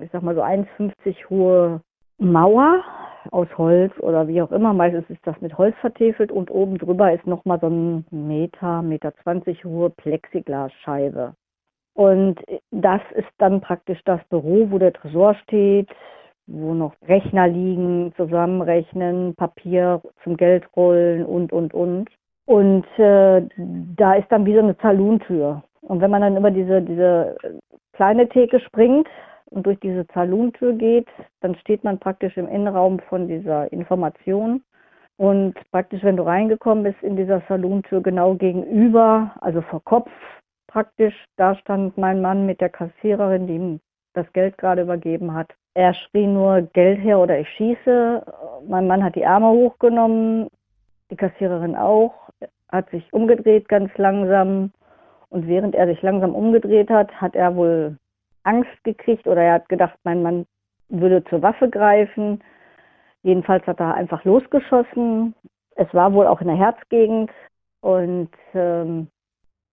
ich 0.00 0.10
sag 0.12 0.22
mal 0.22 0.34
so 0.34 0.42
1,50 0.42 1.28
hohe 1.28 1.80
Mauer 2.18 2.84
aus 3.30 3.48
Holz 3.58 3.92
oder 4.00 4.28
wie 4.28 4.40
auch 4.40 4.52
immer. 4.52 4.72
Meistens 4.72 5.08
ist 5.10 5.26
das 5.26 5.40
mit 5.40 5.56
Holz 5.58 5.74
vertefelt 5.80 6.30
und 6.30 6.50
oben 6.50 6.78
drüber 6.78 7.12
ist 7.12 7.26
nochmal 7.26 7.58
so 7.60 7.68
ein 7.68 8.04
Meter, 8.10 8.82
Meter 8.82 9.12
20 9.22 9.64
hohe 9.64 9.90
Plexiglasscheibe. 9.90 11.34
Und 11.94 12.40
das 12.70 13.00
ist 13.14 13.28
dann 13.38 13.60
praktisch 13.60 14.00
das 14.04 14.22
Büro, 14.28 14.70
wo 14.70 14.78
der 14.78 14.92
Tresor 14.92 15.34
steht, 15.34 15.88
wo 16.46 16.74
noch 16.74 16.94
Rechner 17.06 17.48
liegen, 17.48 18.12
zusammenrechnen, 18.16 19.34
Papier 19.34 20.00
zum 20.24 20.36
Geldrollen 20.36 21.24
und, 21.24 21.52
und, 21.52 21.74
und. 21.74 22.08
Und 22.50 22.84
äh, 22.98 23.46
da 23.96 24.14
ist 24.14 24.26
dann 24.32 24.44
wie 24.44 24.54
so 24.54 24.58
eine 24.58 24.76
Zaluntür. 24.78 25.62
Und 25.82 26.00
wenn 26.00 26.10
man 26.10 26.22
dann 26.22 26.36
über 26.36 26.50
diese, 26.50 26.82
diese 26.82 27.36
kleine 27.92 28.28
Theke 28.28 28.58
springt 28.58 29.06
und 29.50 29.66
durch 29.66 29.78
diese 29.78 30.04
Zaluntür 30.08 30.72
geht, 30.72 31.06
dann 31.42 31.54
steht 31.54 31.84
man 31.84 32.00
praktisch 32.00 32.36
im 32.36 32.48
Innenraum 32.48 32.98
von 33.08 33.28
dieser 33.28 33.72
Information. 33.72 34.64
Und 35.16 35.54
praktisch, 35.70 36.02
wenn 36.02 36.16
du 36.16 36.24
reingekommen 36.24 36.82
bist 36.82 37.00
in 37.04 37.14
dieser 37.14 37.40
Saluntür 37.48 38.02
genau 38.02 38.34
gegenüber, 38.34 39.30
also 39.42 39.60
vor 39.60 39.84
Kopf 39.84 40.10
praktisch, 40.66 41.14
da 41.36 41.54
stand 41.54 41.96
mein 41.98 42.20
Mann 42.20 42.46
mit 42.46 42.60
der 42.60 42.70
Kassiererin, 42.70 43.46
die 43.46 43.54
ihm 43.54 43.80
das 44.14 44.26
Geld 44.32 44.58
gerade 44.58 44.82
übergeben 44.82 45.34
hat. 45.34 45.54
Er 45.74 45.94
schrie 45.94 46.26
nur 46.26 46.62
Geld 46.72 46.98
her 46.98 47.20
oder 47.20 47.38
ich 47.38 47.48
schieße. 47.50 48.24
Mein 48.66 48.88
Mann 48.88 49.04
hat 49.04 49.14
die 49.14 49.24
Arme 49.24 49.50
hochgenommen, 49.50 50.48
die 51.12 51.16
Kassiererin 51.16 51.76
auch, 51.76 52.29
hat 52.70 52.90
sich 52.90 53.12
umgedreht 53.12 53.68
ganz 53.68 53.90
langsam. 53.96 54.72
Und 55.28 55.46
während 55.46 55.74
er 55.74 55.86
sich 55.86 56.02
langsam 56.02 56.34
umgedreht 56.34 56.90
hat, 56.90 57.12
hat 57.20 57.36
er 57.36 57.54
wohl 57.54 57.96
Angst 58.42 58.82
gekriegt 58.84 59.26
oder 59.26 59.42
er 59.42 59.54
hat 59.54 59.68
gedacht, 59.68 59.96
mein 60.02 60.22
Mann 60.22 60.46
würde 60.88 61.22
zur 61.24 61.42
Waffe 61.42 61.68
greifen. 61.68 62.42
Jedenfalls 63.22 63.66
hat 63.66 63.80
er 63.80 63.94
einfach 63.94 64.24
losgeschossen. 64.24 65.34
Es 65.76 65.92
war 65.94 66.12
wohl 66.12 66.26
auch 66.26 66.40
in 66.40 66.48
der 66.48 66.56
Herzgegend. 66.56 67.30
Und 67.80 68.30
ähm, 68.54 69.08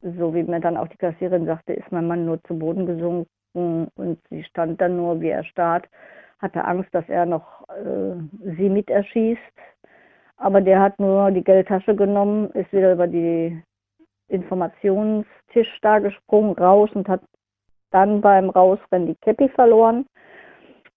so 0.02 0.34
wie 0.34 0.44
mir 0.44 0.60
dann 0.60 0.78
auch 0.78 0.88
die 0.88 0.98
Kassiererin 0.98 1.46
sagte, 1.46 1.74
ist 1.74 1.92
mein 1.92 2.08
Mann 2.08 2.26
nur 2.26 2.42
zu 2.44 2.58
Boden 2.58 2.86
gesunken 2.86 3.28
und 3.96 4.20
sie 4.30 4.44
stand 4.44 4.80
dann 4.80 4.98
nur, 4.98 5.20
wie 5.20 5.30
er 5.30 5.44
starrt, 5.44 5.88
hatte 6.40 6.64
Angst, 6.64 6.94
dass 6.94 7.08
er 7.10 7.26
noch 7.26 7.68
äh, 7.70 8.16
sie 8.58 8.70
mit 8.70 8.90
erschießt. 8.90 9.42
Aber 10.38 10.62
der 10.62 10.80
hat 10.80 11.00
nur 11.00 11.32
die 11.32 11.44
Geldtasche 11.44 11.96
genommen, 11.96 12.50
ist 12.52 12.72
wieder 12.72 12.94
über 12.94 13.08
die 13.08 13.62
Informationstisch 14.30 15.80
da 15.82 16.00
gesprungen, 16.00 16.54
raus 16.54 16.90
und 16.94 17.08
hat 17.08 17.22
dann 17.92 18.22
beim 18.22 18.50
Rausrennen 18.50 19.08
die 19.08 19.16
Käppi 19.16 19.50
verloren. 19.50 20.06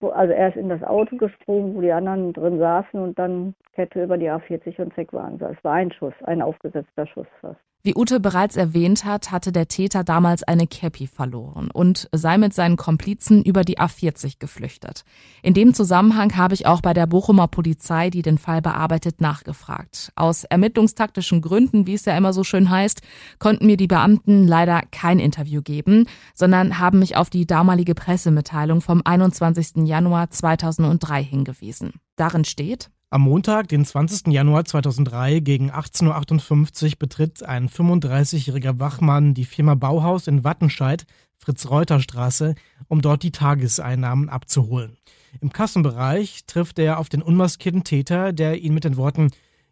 Also 0.01 0.33
er 0.33 0.49
ist 0.49 0.57
in 0.57 0.69
das 0.69 0.81
Auto 0.83 1.15
gesprungen, 1.15 1.75
wo 1.75 1.81
die 1.81 1.91
anderen 1.91 2.33
drin 2.33 2.57
saßen 2.57 2.99
und 2.99 3.19
dann 3.19 3.53
Kette 3.73 4.03
über 4.03 4.17
die 4.17 4.29
A40 4.29 4.81
und 4.81 4.97
weg 4.97 5.13
waren. 5.13 5.33
Also 5.33 5.45
es 5.45 5.63
war 5.63 5.73
ein 5.73 5.91
Schuss, 5.91 6.13
ein 6.23 6.41
aufgesetzter 6.41 7.05
Schuss 7.05 7.27
fast. 7.39 7.59
Wie 7.83 7.95
Ute 7.95 8.19
bereits 8.19 8.57
erwähnt 8.57 9.05
hat, 9.05 9.31
hatte 9.31 9.51
der 9.51 9.67
Täter 9.67 10.03
damals 10.03 10.43
eine 10.43 10.67
Cappy 10.67 11.07
verloren 11.07 11.71
und 11.71 12.07
sei 12.11 12.37
mit 12.37 12.53
seinen 12.53 12.77
Komplizen 12.77 13.41
über 13.41 13.63
die 13.63 13.79
A40 13.79 14.35
geflüchtet. 14.37 15.03
In 15.41 15.55
dem 15.55 15.73
Zusammenhang 15.73 16.37
habe 16.37 16.53
ich 16.53 16.67
auch 16.67 16.81
bei 16.81 16.93
der 16.93 17.07
Bochumer 17.07 17.47
Polizei, 17.47 18.11
die 18.11 18.21
den 18.21 18.37
Fall 18.37 18.61
bearbeitet, 18.61 19.19
nachgefragt. 19.19 20.11
Aus 20.15 20.43
ermittlungstaktischen 20.43 21.41
Gründen, 21.41 21.87
wie 21.87 21.95
es 21.95 22.05
ja 22.05 22.15
immer 22.15 22.33
so 22.33 22.43
schön 22.43 22.69
heißt, 22.69 23.01
konnten 23.39 23.65
mir 23.65 23.77
die 23.77 23.87
Beamten 23.87 24.47
leider 24.47 24.83
kein 24.91 25.17
Interview 25.17 25.63
geben, 25.63 26.05
sondern 26.35 26.77
haben 26.77 26.99
mich 26.99 27.17
auf 27.17 27.31
die 27.31 27.47
damalige 27.47 27.95
Pressemitteilung 27.95 28.81
vom 28.81 29.01
21. 29.03 29.87
Januar 29.87 30.29
2003 30.29 31.23
hingewiesen. 31.23 31.93
Darin 32.15 32.45
steht, 32.45 32.91
am 33.11 33.21
Montag, 33.23 33.67
den 33.67 33.83
20. 33.83 34.27
Januar 34.27 34.63
2003 34.63 35.41
gegen 35.41 35.69
18.58 35.69 36.85
Uhr 36.85 36.91
betritt 36.97 37.43
ein 37.43 37.67
35-jähriger 37.67 38.79
Wachmann 38.79 39.33
die 39.33 39.43
Firma 39.43 39.75
Bauhaus 39.75 40.27
in 40.27 40.45
Wattenscheid, 40.45 41.05
Fritz-Reuter-Straße, 41.37 42.55
um 42.87 43.01
dort 43.01 43.23
die 43.23 43.31
Tageseinnahmen 43.31 44.29
abzuholen. 44.29 44.97
Im 45.41 45.51
Kassenbereich 45.51 46.45
trifft 46.47 46.79
er 46.79 46.99
auf 46.99 47.09
den 47.09 47.21
unmaskierten 47.21 47.83
Täter, 47.83 48.31
der 48.31 48.61
ihn 48.61 48.73
mit 48.73 48.85
den 48.85 48.95
Worten 48.95 49.31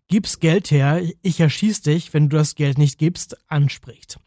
Gib's 0.10 0.40
Geld 0.40 0.70
her, 0.70 1.02
ich 1.22 1.40
erschieß 1.40 1.82
dich, 1.82 2.14
wenn 2.14 2.28
du 2.28 2.36
das 2.36 2.56
Geld 2.56 2.78
nicht 2.78 2.98
gibst, 2.98 3.38
anspricht. 3.50 4.20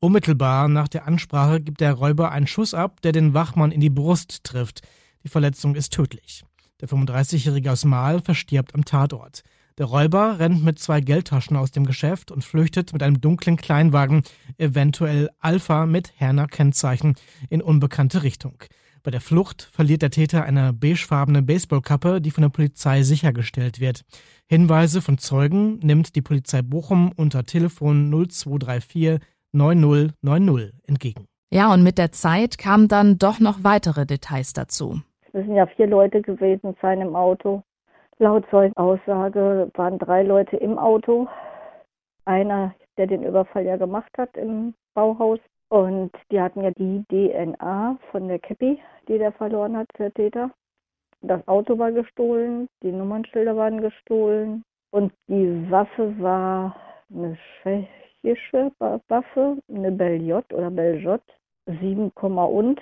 Unmittelbar 0.00 0.66
nach 0.66 0.88
der 0.88 1.06
Ansprache 1.06 1.60
gibt 1.60 1.80
der 1.80 1.92
Räuber 1.92 2.32
einen 2.32 2.48
Schuss 2.48 2.74
ab, 2.74 3.00
der 3.02 3.12
den 3.12 3.32
Wachmann 3.32 3.70
in 3.70 3.80
die 3.80 3.90
Brust 3.90 4.42
trifft. 4.42 4.80
Die 5.22 5.28
Verletzung 5.28 5.76
ist 5.76 5.92
tödlich. 5.92 6.44
Der 6.80 6.88
35-Jährige 6.88 7.72
aus 7.72 7.84
Mahl 7.84 8.20
verstirbt 8.20 8.74
am 8.74 8.84
Tatort. 8.84 9.42
Der 9.78 9.86
Räuber 9.86 10.38
rennt 10.38 10.64
mit 10.64 10.78
zwei 10.78 11.00
Geldtaschen 11.00 11.56
aus 11.56 11.70
dem 11.70 11.86
Geschäft 11.86 12.30
und 12.30 12.44
flüchtet 12.44 12.92
mit 12.92 13.02
einem 13.02 13.20
dunklen 13.20 13.56
Kleinwagen, 13.56 14.22
eventuell 14.58 15.30
Alpha 15.38 15.86
mit 15.86 16.12
Herner 16.16 16.46
Kennzeichen, 16.46 17.14
in 17.50 17.60
unbekannte 17.60 18.22
Richtung. 18.22 18.62
Bei 19.02 19.10
der 19.10 19.20
Flucht 19.20 19.68
verliert 19.72 20.02
der 20.02 20.10
Täter 20.10 20.44
eine 20.44 20.72
beigefarbene 20.72 21.42
Baseballkappe, 21.42 22.20
die 22.20 22.30
von 22.30 22.42
der 22.42 22.48
Polizei 22.48 23.02
sichergestellt 23.02 23.80
wird. 23.80 24.02
Hinweise 24.46 25.00
von 25.00 25.18
Zeugen 25.18 25.78
nimmt 25.78 26.16
die 26.16 26.22
Polizei 26.22 26.62
Bochum 26.62 27.12
unter 27.14 27.44
Telefon 27.44 28.10
0234 28.10 29.20
9090 29.52 30.74
entgegen. 30.86 31.26
Ja, 31.50 31.72
und 31.72 31.82
mit 31.82 31.98
der 31.98 32.12
Zeit 32.12 32.58
kamen 32.58 32.88
dann 32.88 33.18
doch 33.18 33.40
noch 33.40 33.62
weitere 33.62 34.06
Details 34.06 34.52
dazu 34.52 35.02
müssen 35.36 35.54
ja 35.54 35.66
vier 35.66 35.86
Leute 35.86 36.22
gewesen 36.22 36.74
sein 36.80 37.02
im 37.02 37.14
Auto. 37.14 37.62
Laut 38.18 38.44
Aussage 38.76 39.70
waren 39.74 39.98
drei 39.98 40.22
Leute 40.22 40.56
im 40.56 40.78
Auto. 40.78 41.28
Einer, 42.24 42.74
der 42.96 43.06
den 43.06 43.22
Überfall 43.22 43.66
ja 43.66 43.76
gemacht 43.76 44.10
hat 44.16 44.34
im 44.36 44.72
Bauhaus. 44.94 45.38
Und 45.68 46.12
die 46.30 46.40
hatten 46.40 46.62
ja 46.62 46.70
die 46.70 47.04
DNA 47.10 47.98
von 48.10 48.28
der 48.28 48.38
Käppi, 48.38 48.80
die 49.08 49.18
der 49.18 49.32
verloren 49.32 49.76
hat, 49.76 49.88
der 49.98 50.14
Täter. 50.14 50.50
Das 51.20 51.46
Auto 51.48 51.78
war 51.78 51.92
gestohlen, 51.92 52.68
die 52.82 52.92
Nummernschilder 52.92 53.56
waren 53.56 53.80
gestohlen 53.80 54.62
und 54.92 55.12
die 55.28 55.70
Waffe 55.70 56.14
war 56.20 56.76
eine 57.12 57.36
tschechische 57.62 58.70
Waffe, 58.78 59.58
eine 59.68 59.90
Belliot 59.90 60.52
oder 60.52 60.70
Beljot, 60.70 61.22
7, 61.66 62.12
und 62.14 62.80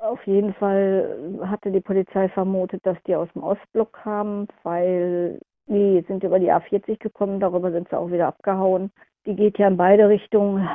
auf 0.00 0.26
jeden 0.26 0.54
Fall 0.54 1.38
hatte 1.42 1.70
die 1.70 1.80
Polizei 1.80 2.28
vermutet, 2.28 2.84
dass 2.84 2.96
die 3.06 3.14
aus 3.14 3.28
dem 3.34 3.42
Ostblock 3.42 3.92
kamen, 3.92 4.48
weil 4.62 5.38
die 5.66 6.04
sind 6.08 6.24
über 6.24 6.38
die 6.38 6.50
A40 6.50 6.98
gekommen, 6.98 7.38
darüber 7.38 7.70
sind 7.70 7.88
sie 7.88 7.96
auch 7.96 8.10
wieder 8.10 8.26
abgehauen. 8.26 8.90
Die 9.26 9.36
geht 9.36 9.58
ja 9.58 9.68
in 9.68 9.76
beide 9.76 10.08
Richtungen. 10.08 10.68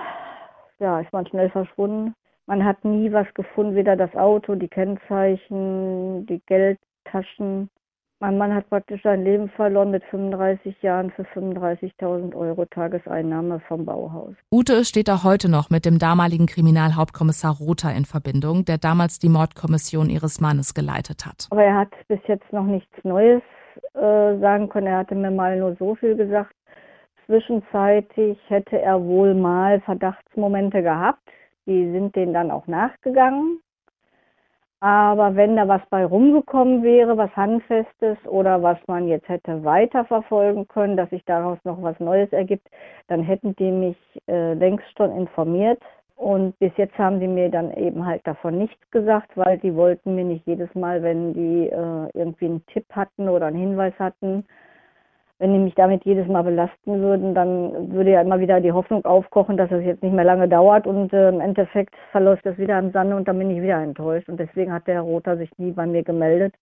Ja, 0.79 1.00
ist 1.00 1.12
man 1.12 1.27
schnell 1.27 1.50
verschwunden. 1.50 2.13
Man 2.46 2.63
hat 2.63 2.86
nie 2.86 3.12
was 3.12 3.32
gefunden, 3.34 3.75
weder 3.75 3.96
das 3.96 4.15
Auto, 4.15 4.55
die 4.55 4.67
Kennzeichen, 4.67 6.25
die 6.27 6.41
Geldtaschen. 6.46 7.70
Mein 8.25 8.39
Mann 8.39 8.55
hat 8.55 8.67
praktisch 8.72 9.03
sein 9.03 9.24
Leben 9.24 9.50
verloren 9.50 9.91
mit 9.91 10.03
35 10.05 10.82
Jahren 10.82 11.12
für 11.12 11.22
35.000 11.36 12.34
Euro 12.36 12.65
Tageseinnahme 12.65 13.60
vom 13.67 13.86
Bauhaus. 13.86 14.34
Ute 14.51 14.84
steht 14.84 15.12
auch 15.12 15.24
heute 15.24 15.48
noch 15.48 15.70
mit 15.70 15.86
dem 15.86 16.00
damaligen 16.00 16.48
Kriminalhauptkommissar 16.48 17.58
Rother 17.58 17.94
in 17.94 18.05
Verbindung, 18.05 18.65
der 18.65 18.79
damals 18.79 19.20
die 19.20 19.29
Mordkommission 19.29 20.10
ihres 20.10 20.41
Mannes 20.41 20.74
geleitet 20.74 21.27
hat. 21.27 21.48
Aber 21.51 21.63
er 21.63 21.77
hat 21.77 21.91
bis 22.08 22.17
jetzt 22.25 22.51
noch 22.51 22.65
nichts 22.65 22.96
Neues 23.03 23.44
äh, 23.94 24.00
sagen 24.39 24.70
können. 24.70 24.88
Er 24.88 24.98
hatte 24.98 25.13
mir 25.13 25.29
mal 25.29 25.60
nur 25.60 25.76
so 25.76 25.93
viel 25.93 26.15
gesagt. 26.15 26.56
Zwischenzeitlich 27.28 28.39
hätte 28.47 28.82
er 28.82 29.04
wohl 29.04 29.36
mal 29.36 29.82
Verdachtsmomente 29.82 30.82
gehabt. 30.82 31.21
Die 31.67 31.91
sind 31.91 32.15
denen 32.15 32.34
dann 32.34 32.50
auch 32.50 32.65
nachgegangen. 32.65 33.60
Aber 34.82 35.36
wenn 35.36 35.56
da 35.56 35.68
was 35.68 35.82
bei 35.90 36.06
rumgekommen 36.06 36.84
wäre, 36.84 37.18
was 37.18 37.36
Handfestes 37.36 38.18
oder 38.28 38.62
was 38.62 38.78
man 38.88 39.08
jetzt 39.08 39.28
hätte 39.30 39.64
weiterverfolgen 39.64 40.68
können, 40.68 40.98
dass 40.98 41.10
sich 41.10 41.24
daraus 41.26 41.58
noch 41.64 41.82
was 41.82 42.00
Neues 42.00 42.32
ergibt, 42.34 42.68
dann 43.08 43.24
hätten 43.24 43.56
die 43.56 43.72
mich 43.72 43.98
äh, 44.28 44.54
längst 44.54 44.86
schon 44.98 45.12
informiert. 45.12 45.82
Und 46.18 46.58
bis 46.60 46.72
jetzt 46.78 46.98
haben 46.98 47.20
die 47.20 47.28
mir 47.28 47.50
dann 47.50 47.74
eben 47.74 48.06
halt 48.06 48.26
davon 48.26 48.58
nichts 48.58 48.80
gesagt, 48.92 49.36
weil 49.36 49.58
die 49.58 49.76
wollten 49.76 50.16
mir 50.16 50.24
nicht 50.24 50.46
jedes 50.48 50.74
Mal, 50.76 51.04
wenn 51.04 51.34
die 51.34 51.68
äh, 51.68 52.10
irgendwie 52.14 52.46
einen 52.46 52.66
Tipp 52.68 52.86
hatten 52.92 53.28
oder 53.28 53.48
einen 53.48 53.58
Hinweis 53.58 53.94
hatten, 54.00 54.46
wenn 55.38 55.54
die 55.54 55.60
mich 55.60 55.76
damit 55.76 56.06
jedes 56.06 56.28
Mal 56.28 56.43
belasten 56.43 57.02
würden, 57.02 57.36
dann 57.36 57.91
würde 57.91 58.12
ja 58.12 58.21
immer 58.21 58.39
wieder 58.39 58.62
die 58.62 58.71
Hoffnung 58.71 59.04
aufkochen, 59.04 59.58
dass 59.58 59.69
es 59.71 59.84
jetzt 59.84 60.02
nicht 60.02 60.13
mehr 60.13 60.24
lange 60.24 60.48
dauert 60.48 60.88
und 60.88 61.12
äh, 61.12 61.30
im 61.30 61.41
Endeffekt 61.41 61.95
verläuft 62.12 62.45
das 62.45 62.58
wieder 62.58 62.80
im 62.80 62.91
Sande 62.91 63.15
und 63.15 63.28
dann 63.28 63.38
bin 63.38 63.52
ich 63.52 63.62
wieder 63.62 63.82
enttäuscht. 63.82 64.30
Und 64.30 64.39
deswegen 64.39 64.71
hat 64.71 64.88
der 64.88 64.95
Herr 64.95 65.02
Rother 65.02 65.36
sich 65.36 65.50
nie 65.58 65.71
bei 65.71 65.86
mir 65.86 66.04
gemeldet 66.04 66.54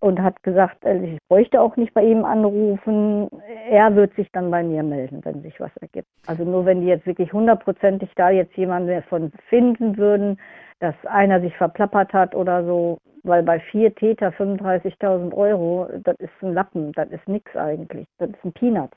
und 0.00 0.22
hat 0.22 0.40
gesagt, 0.44 0.84
äh, 0.84 0.98
ich 0.98 1.18
bräuchte 1.28 1.60
auch 1.60 1.76
nicht 1.76 1.94
bei 1.94 2.04
ihm 2.04 2.24
anrufen. 2.24 3.28
Er 3.68 3.94
wird 3.96 4.14
sich 4.14 4.30
dann 4.30 4.52
bei 4.52 4.62
mir 4.62 4.84
melden, 4.84 5.20
wenn 5.24 5.42
sich 5.42 5.58
was 5.58 5.76
ergibt. 5.78 6.08
Also 6.26 6.44
nur 6.44 6.64
wenn 6.64 6.82
die 6.82 6.88
jetzt 6.88 7.06
wirklich 7.06 7.32
hundertprozentig 7.32 8.10
da 8.14 8.30
jetzt 8.30 8.56
jemanden 8.56 8.88
davon 8.88 9.32
finden 9.48 9.96
würden, 9.96 10.38
dass 10.80 10.94
einer 11.06 11.40
sich 11.40 11.56
verplappert 11.56 12.12
hat 12.12 12.34
oder 12.34 12.64
so, 12.64 12.98
weil 13.22 13.42
bei 13.42 13.60
vier 13.60 13.94
Täter 13.94 14.28
35.000 14.30 15.32
Euro, 15.34 15.88
das 16.04 16.16
ist 16.18 16.30
ein 16.42 16.54
Lappen, 16.54 16.92
das 16.92 17.08
ist 17.10 17.26
nichts 17.28 17.54
eigentlich, 17.56 18.06
das 18.18 18.30
ist 18.30 18.44
ein 18.44 18.52
Peanuts. 18.52 18.96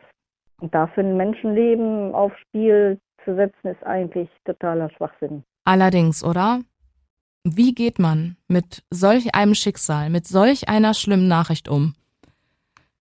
Und 0.60 0.74
dafür 0.74 1.04
ein 1.04 1.18
Menschenleben 1.18 2.14
aufs 2.14 2.38
Spiel 2.40 3.00
zu 3.24 3.36
setzen, 3.36 3.68
ist 3.68 3.84
eigentlich 3.86 4.30
totaler 4.46 4.90
Schwachsinn. 4.92 5.44
Allerdings, 5.64 6.24
oder? 6.24 6.60
Wie 7.44 7.74
geht 7.74 8.00
man 8.00 8.36
mit 8.48 8.84
solch 8.90 9.34
einem 9.34 9.56
Schicksal, 9.56 10.10
mit 10.10 10.28
solch 10.28 10.68
einer 10.68 10.94
schlimmen 10.94 11.28
Nachricht 11.28 11.70
um? 11.70 11.96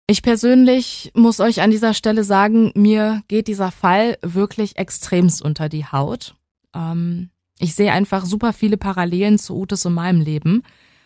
Ich 0.08 0.22
persönlich 0.22 1.12
muss 1.16 1.40
euch 1.40 1.62
an 1.62 1.72
dieser 1.72 1.94
Stelle 1.94 2.24
sagen, 2.24 2.72
mir 2.76 3.22
geht 3.28 3.48
dieser 3.48 3.72
Fall 3.72 4.18
wirklich 4.22 4.78
extremst 4.78 5.44
unter 5.44 5.70
die 5.70 5.86
Haut. 5.86 6.36
Ähm, 6.76 7.30
ich 7.60 7.76
sehe 7.76 7.92
einfach 7.92 8.26
super 8.26 8.54
viele 8.54 8.78
Parallelen 8.78 9.38
zu 9.38 9.56
Utes 9.56 9.86
und 9.86 9.94
meinem 9.94 10.22
Leben. 10.22 10.64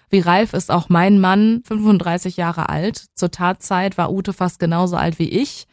Wie 0.09 0.19
Ralf 0.19 0.53
ist 0.53 0.71
auch 0.71 0.89
mein 0.89 1.19
Mann, 1.19 1.61
35 1.65 2.37
Jahre 2.37 2.69
alt. 2.69 3.07
Zur 3.15 3.31
Tatzeit 3.31 3.97
war 3.97 4.11
Ute 4.11 4.31
fast 4.33 4.59
genauso 4.59 4.95
alt 4.95 5.19
wie 5.19 5.29
ich. 5.29 5.67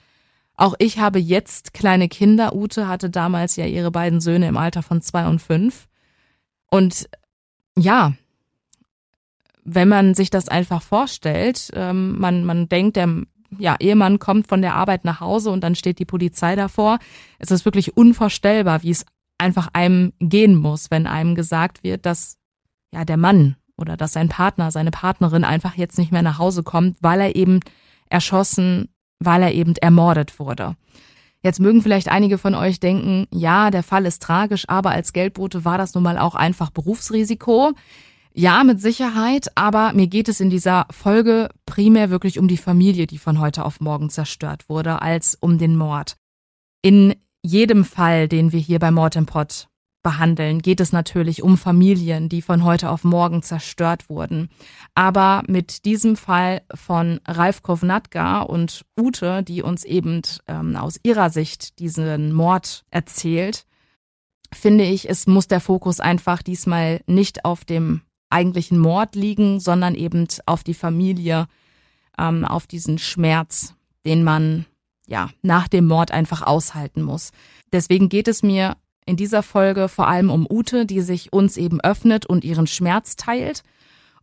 Auch 0.57 0.75
ich 0.79 0.99
habe 0.99 1.19
jetzt 1.19 1.75
kleine 1.75 2.09
Kinder. 2.09 2.55
Ute 2.55 2.89
hatte 2.89 3.11
damals 3.11 3.57
ja 3.57 3.67
ihre 3.67 3.91
beiden 3.91 4.21
Söhne 4.21 4.49
im 4.49 4.57
Alter 4.57 4.83
von 4.83 5.03
zwei 5.03 5.27
und 5.27 5.41
fünf. 5.41 5.89
Und 6.71 7.09
ja, 7.79 8.13
wenn 9.65 9.89
man 9.89 10.15
sich 10.15 10.31
das 10.31 10.49
einfach 10.49 10.83
vorstellt, 10.83 11.71
ähm, 11.75 12.19
man, 12.19 12.45
man 12.45 12.69
denkt, 12.69 12.97
der 12.97 13.23
ja, 13.59 13.77
Ehemann 13.79 14.19
kommt 14.19 14.49
von 14.49 14.63
der 14.63 14.75
Arbeit 14.75 15.05
nach 15.05 15.21
Hause 15.21 15.51
und 15.51 15.63
dann 15.63 15.75
steht 15.77 15.99
die 15.99 16.05
Polizei 16.05 16.57
davor. 16.57 16.99
Es 17.39 17.51
ist 17.51 17.65
wirklich 17.65 17.97
unvorstellbar, 17.97 18.83
wie 18.83 18.91
es 18.91 19.07
einfach 19.39 19.69
einem 19.73 20.13
gehen 20.21 20.55
muss, 20.55 20.91
wenn 20.91 21.07
einem 21.07 21.35
gesagt 21.35 21.83
wird, 21.83 22.07
dass 22.07 22.39
ja 22.93 23.05
der 23.05 23.17
Mann 23.17 23.57
oder 23.77 23.97
dass 23.97 24.13
sein 24.13 24.29
Partner, 24.29 24.71
seine 24.71 24.91
Partnerin 24.91 25.45
einfach 25.45 25.75
jetzt 25.75 25.99
nicht 25.99 26.13
mehr 26.13 26.23
nach 26.23 26.39
Hause 26.39 26.63
kommt, 26.63 26.97
weil 27.01 27.21
er 27.21 27.37
eben 27.37 27.61
erschossen, 28.09 28.89
weil 29.19 29.43
er 29.43 29.53
eben 29.53 29.75
ermordet 29.77 30.39
wurde. 30.39 30.77
Jetzt 31.43 31.61
mögen 31.61 31.83
vielleicht 31.83 32.09
einige 32.09 32.39
von 32.39 32.55
euch 32.55 32.81
denken, 32.81 33.27
ja, 33.31 33.71
der 33.71 33.83
Fall 33.83 34.07
ist 34.07 34.23
tragisch, 34.23 34.65
aber 34.69 34.91
als 34.91 35.13
Geldbote 35.13 35.65
war 35.65 35.77
das 35.77 35.95
nun 35.95 36.03
mal 36.03 36.17
auch 36.17 36.35
einfach 36.35 36.71
Berufsrisiko. 36.71 37.73
Ja, 38.33 38.65
mit 38.65 38.81
Sicherheit, 38.81 39.49
aber 39.55 39.93
mir 39.93 40.07
geht 40.07 40.29
es 40.29 40.41
in 40.41 40.51
dieser 40.51 40.87
Folge 40.91 41.51
primär 41.67 42.11
wirklich 42.11 42.39
um 42.39 42.49
die 42.49 42.57
Familie, 42.57 43.07
die 43.07 43.19
von 43.19 43.41
heute 43.41 43.65
auf 43.65 43.81
morgen 43.81 44.11
zerstört 44.11 44.69
wurde, 44.69 45.03
als 45.03 45.37
um 45.39 45.59
den 45.59 45.77
Mord. 45.77 46.17
In 46.83 47.15
jedem 47.45 47.85
Fall, 47.85 48.27
den 48.27 48.53
wir 48.53 48.61
hier 48.61 48.79
bei 48.79 48.91
Mord 48.91 49.17
im 49.17 49.27
Pott 49.27 49.69
behandeln, 50.03 50.61
geht 50.61 50.81
es 50.81 50.93
natürlich 50.93 51.43
um 51.43 51.59
Familien, 51.59 52.29
die 52.29 52.43
von 52.43 52.65
heute 52.65 52.91
auf 52.91 53.05
morgen 53.05 53.43
zerstört 53.43 54.09
wurden. 54.09 54.49
Aber 54.95 55.43
mit 55.47 55.85
diesem 55.85 56.17
Fall 56.17 56.63
von 56.75 57.21
Ralf 57.27 57.63
Kovnatka 57.63 58.43
und 58.43 58.85
Ute, 58.99 59.43
die 59.43 59.63
uns 59.63 59.85
eben 59.85 60.23
ähm, 60.47 60.77
aus 60.77 60.99
ihrer 61.03 61.31
Sicht 61.31 61.79
diesen 61.79 62.33
Mord 62.33 62.85
erzählt, 62.91 63.67
finde 64.53 64.85
ich, 64.85 65.09
es 65.09 65.27
muss 65.27 65.49
der 65.49 65.61
Fokus 65.61 66.01
einfach 66.01 66.43
diesmal 66.43 67.01
nicht 67.07 67.45
auf 67.45 67.65
dem 67.65 68.03
eigentlichen 68.31 68.79
Mord 68.79 69.17
liegen, 69.17 69.61
sondern 69.61 69.95
eben 69.95 70.27
auf 70.47 70.65
die 70.65 70.75
Familie, 70.75 71.47
ähm, 72.19 72.45
auf 72.45 72.67
diesen 72.67 72.99
Schmerz, 72.99 73.75
den 74.05 74.23
man 74.25 74.67
ja 75.07 75.31
nach 75.43 75.69
dem 75.69 75.87
Mord 75.87 76.11
einfach 76.11 76.43
aushalten 76.43 77.03
muss. 77.03 77.33
Deswegen 77.73 78.09
geht 78.09 78.29
es 78.29 78.43
mir 78.43 78.77
in 79.07 79.17
dieser 79.17 79.43
Folge 79.43 79.89
vor 79.89 80.09
allem 80.09 80.31
um 80.31 80.47
Ute, 80.49 80.87
die 80.87 81.01
sich 81.01 81.33
uns 81.33 81.57
eben 81.57 81.81
öffnet 81.81 82.27
und 82.27 82.45
ihren 82.45 82.67
Schmerz 82.67 83.17
teilt 83.17 83.63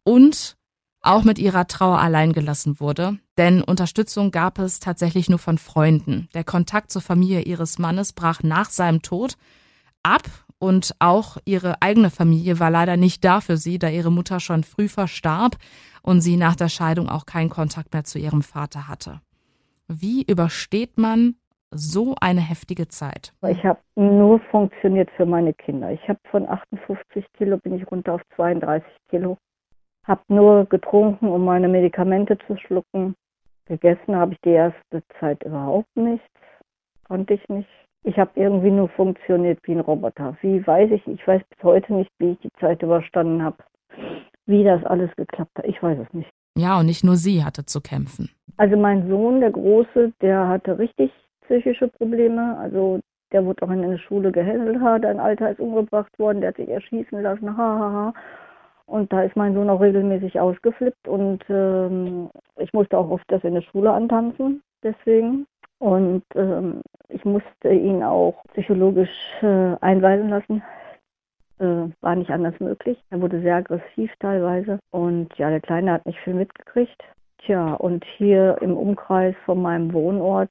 und 0.03 0.57
auch 1.01 1.23
mit 1.23 1.39
ihrer 1.39 1.67
Trauer 1.67 1.99
allein 1.99 2.31
gelassen 2.31 2.79
wurde, 2.79 3.17
denn 3.37 3.63
Unterstützung 3.63 4.29
gab 4.29 4.59
es 4.59 4.79
tatsächlich 4.79 5.29
nur 5.29 5.39
von 5.39 5.57
Freunden. 5.57 6.29
Der 6.35 6.43
Kontakt 6.43 6.91
zur 6.91 7.01
Familie 7.01 7.41
ihres 7.41 7.79
Mannes 7.79 8.13
brach 8.13 8.43
nach 8.43 8.69
seinem 8.69 9.01
Tod 9.01 9.35
ab 10.03 10.29
und 10.59 10.95
auch 10.99 11.37
ihre 11.43 11.81
eigene 11.81 12.11
Familie 12.11 12.59
war 12.59 12.69
leider 12.69 12.97
nicht 12.97 13.23
da 13.25 13.41
für 13.41 13.57
sie, 13.57 13.79
da 13.79 13.89
ihre 13.89 14.11
Mutter 14.11 14.39
schon 14.39 14.63
früh 14.63 14.87
verstarb 14.87 15.57
und 16.03 16.21
sie 16.21 16.37
nach 16.37 16.55
der 16.55 16.69
Scheidung 16.69 17.09
auch 17.09 17.25
keinen 17.25 17.49
Kontakt 17.49 17.93
mehr 17.93 18.03
zu 18.03 18.19
ihrem 18.19 18.43
Vater 18.43 18.87
hatte. 18.87 19.21
Wie 19.87 20.23
übersteht 20.23 20.97
man 20.97 21.35
so 21.71 22.15
eine 22.19 22.41
heftige 22.41 22.87
Zeit? 22.87 23.33
Ich 23.47 23.63
habe 23.63 23.79
nur 23.95 24.39
funktioniert 24.51 25.09
für 25.11 25.25
meine 25.25 25.53
Kinder. 25.53 25.91
Ich 25.91 26.07
habe 26.07 26.19
von 26.29 26.47
58 26.47 27.25
Kilo 27.33 27.57
bin 27.57 27.75
ich 27.75 27.89
runter 27.89 28.15
auf 28.15 28.21
32 28.35 28.83
Kilo. 29.09 29.37
Habe 30.05 30.21
nur 30.27 30.65
getrunken, 30.65 31.27
um 31.27 31.45
meine 31.45 31.67
Medikamente 31.67 32.37
zu 32.47 32.57
schlucken. 32.57 33.15
Gegessen 33.65 34.15
habe 34.15 34.33
ich 34.33 34.41
die 34.41 34.49
erste 34.49 35.03
Zeit 35.19 35.43
überhaupt 35.43 35.95
nichts. 35.95 36.27
Konnte 37.07 37.35
ich 37.35 37.49
nicht. 37.49 37.69
Ich 38.03 38.17
habe 38.17 38.31
irgendwie 38.35 38.71
nur 38.71 38.89
funktioniert 38.89 39.59
wie 39.63 39.73
ein 39.73 39.79
Roboter. 39.79 40.35
Wie 40.41 40.65
weiß 40.65 40.89
ich, 40.91 41.05
ich 41.07 41.25
weiß 41.27 41.41
bis 41.49 41.63
heute 41.63 41.93
nicht, 41.93 42.09
wie 42.17 42.31
ich 42.31 42.39
die 42.39 42.51
Zeit 42.59 42.81
überstanden 42.81 43.43
habe. 43.43 43.57
Wie 44.47 44.63
das 44.63 44.83
alles 44.85 45.15
geklappt 45.15 45.51
hat, 45.57 45.65
ich 45.65 45.81
weiß 45.81 45.99
es 45.99 46.13
nicht. 46.13 46.31
Ja, 46.57 46.79
und 46.79 46.85
nicht 46.85 47.03
nur 47.03 47.15
sie 47.15 47.43
hatte 47.43 47.65
zu 47.65 47.81
kämpfen. 47.81 48.29
Also 48.57 48.77
mein 48.77 49.07
Sohn, 49.07 49.39
der 49.39 49.51
Große, 49.51 50.13
der 50.21 50.47
hatte 50.47 50.77
richtig 50.77 51.11
psychische 51.45 51.87
Probleme. 51.87 52.57
Also 52.57 52.99
der 53.31 53.45
wurde 53.45 53.63
auch 53.63 53.71
in 53.71 53.81
der 53.81 53.97
Schule 53.97 54.31
gehänselt, 54.31 55.05
ein 55.05 55.19
Alter 55.19 55.51
ist 55.51 55.59
umgebracht 55.59 56.17
worden, 56.19 56.41
der 56.41 56.49
hat 56.49 56.57
sich 56.57 56.69
erschießen 56.69 57.21
lassen, 57.21 57.55
hahaha. 57.57 57.79
Ha, 57.79 57.93
ha. 57.93 58.13
Und 58.85 59.13
da 59.13 59.21
ist 59.21 59.37
mein 59.37 59.53
Sohn 59.53 59.69
auch 59.69 59.79
regelmäßig 59.79 60.37
ausgeflippt 60.37 61.07
und 61.07 61.45
ähm, 61.49 62.29
ich 62.57 62.73
musste 62.73 62.97
auch 62.97 63.09
oft 63.09 63.23
das 63.29 63.41
in 63.45 63.53
der 63.53 63.61
Schule 63.61 63.91
antanzen, 63.91 64.61
deswegen. 64.83 65.47
Und 65.79 66.23
ähm, 66.35 66.81
ich 67.07 67.23
musste 67.23 67.69
ihn 67.69 68.03
auch 68.03 68.43
psychologisch 68.51 69.09
äh, 69.41 69.75
einweisen 69.79 70.29
lassen. 70.29 70.61
Äh, 71.61 71.89
war 72.01 72.15
nicht 72.15 72.31
anders 72.31 72.59
möglich. 72.59 72.97
Er 73.11 73.21
wurde 73.21 73.39
sehr 73.41 73.57
aggressiv 73.57 74.11
teilweise. 74.19 74.79
Und 74.89 75.29
ja, 75.37 75.51
der 75.51 75.61
Kleine 75.61 75.93
hat 75.93 76.07
nicht 76.07 76.17
viel 76.21 76.33
mitgekriegt. 76.33 77.03
Tja, 77.37 77.73
und 77.75 78.03
hier 78.17 78.57
im 78.61 78.75
Umkreis 78.75 79.35
von 79.45 79.61
meinem 79.61 79.93
Wohnort, 79.93 80.49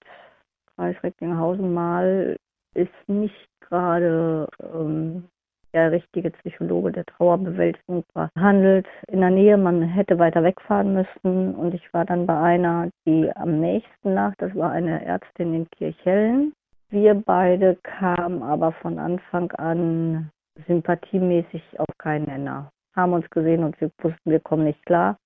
Kreis 0.76 0.94
Recklinghausen-Mal, 1.02 2.36
ist 2.74 3.08
nicht 3.08 3.48
gerade 3.60 4.48
ähm, 4.72 5.24
der 5.72 5.90
richtige 5.90 6.30
Psychologe 6.30 6.92
der 6.92 7.06
Trauerbewältigung 7.06 8.04
behandelt. 8.14 8.86
In 9.08 9.20
der 9.20 9.30
Nähe, 9.30 9.56
man 9.56 9.82
hätte 9.82 10.18
weiter 10.20 10.44
wegfahren 10.44 10.94
müssen 10.94 11.56
und 11.56 11.74
ich 11.74 11.92
war 11.92 12.04
dann 12.04 12.26
bei 12.26 12.38
einer, 12.38 12.88
die 13.04 13.30
am 13.34 13.58
nächsten 13.58 14.14
lag, 14.14 14.34
das 14.38 14.54
war 14.54 14.70
eine 14.70 15.04
Ärztin 15.04 15.54
in 15.54 15.70
Kirchhellen. 15.70 16.52
Wir 16.90 17.14
beide 17.14 17.76
kamen 17.82 18.42
aber 18.42 18.72
von 18.72 18.98
Anfang 18.98 19.50
an 19.52 20.30
sympathiemäßig 20.66 21.62
auf 21.78 21.88
keinen 21.98 22.26
Nenner. 22.26 22.70
Haben 22.94 23.12
uns 23.12 23.28
gesehen 23.30 23.64
und 23.64 23.80
wir 23.80 23.90
wussten, 24.02 24.30
wir 24.30 24.40
kommen 24.40 24.64
nicht 24.64 24.84
klar. 24.86 25.16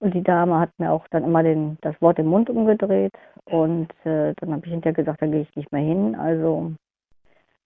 Und 0.00 0.14
die 0.14 0.22
Dame 0.22 0.58
hat 0.58 0.70
mir 0.78 0.90
auch 0.90 1.06
dann 1.08 1.24
immer 1.24 1.42
den, 1.42 1.78
das 1.80 2.00
Wort 2.00 2.18
im 2.18 2.26
Mund 2.26 2.50
umgedreht 2.50 3.14
und 3.46 3.88
äh, 4.04 4.34
dann 4.36 4.52
habe 4.52 4.66
ich 4.66 4.72
hinterher 4.72 4.94
gesagt, 4.94 5.22
da 5.22 5.26
gehe 5.26 5.42
ich 5.42 5.56
nicht 5.56 5.72
mehr 5.72 5.82
hin. 5.82 6.14
Also 6.14 6.72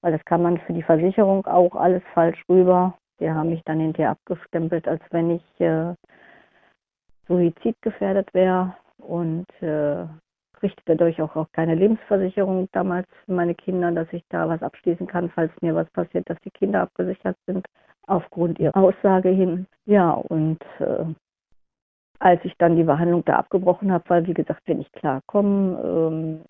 weil 0.01 0.13
das 0.13 0.25
kann 0.25 0.43
man 0.43 0.59
für 0.59 0.73
die 0.73 0.83
Versicherung 0.83 1.47
auch 1.47 1.75
alles 1.75 2.03
falsch 2.15 2.43
rüber. 2.49 2.97
Die 3.21 3.31
haben 3.31 3.51
mich 3.51 3.63
dann 3.65 3.81
hinterher 3.81 4.11
abgestempelt, 4.11 4.87
als 4.87 5.03
wenn 5.11 5.31
ich 5.31 5.61
äh, 5.61 5.95
suizidgefährdet 7.27 8.33
wäre 8.33 8.77
und 8.99 9.47
äh, 9.61 10.07
kriegte 10.59 10.83
dadurch 10.87 11.21
auch, 11.23 11.37
auch 11.37 11.51
keine 11.53 11.75
Lebensversicherung 11.75 12.69
damals 12.73 13.07
für 13.25 13.33
meine 13.33 13.55
Kinder, 13.55 13.91
dass 13.93 14.13
ich 14.13 14.25
da 14.29 14.49
was 14.49 14.63
abschließen 14.63 15.07
kann, 15.07 15.31
falls 15.31 15.53
mir 15.61 15.75
was 15.75 15.89
passiert, 15.91 16.29
dass 16.29 16.39
die 16.41 16.51
Kinder 16.51 16.83
abgesichert 16.83 17.37
sind, 17.47 17.67
aufgrund 18.07 18.59
ihrer 18.59 18.77
Aussage 18.77 19.31
hin. 19.31 19.67
Ja, 19.87 20.11
und 20.11 20.59
äh, 20.79 21.05
als 22.19 22.45
ich 22.45 22.57
dann 22.59 22.77
die 22.77 22.85
Behandlung 22.85 23.25
da 23.25 23.37
abgebrochen 23.37 23.93
habe, 23.93 24.05
weil 24.09 24.27
wie 24.27 24.35
gesagt, 24.35 24.63
wenn 24.67 24.81
ich 24.81 24.91
klarkomme, 24.93 25.81
ähm, 25.83 26.41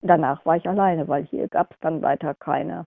danach 0.00 0.44
war 0.44 0.56
ich 0.56 0.68
alleine, 0.68 1.06
weil 1.08 1.24
hier 1.24 1.48
gab 1.48 1.72
es 1.72 1.78
dann 1.80 2.02
weiter 2.02 2.34
keine. 2.34 2.84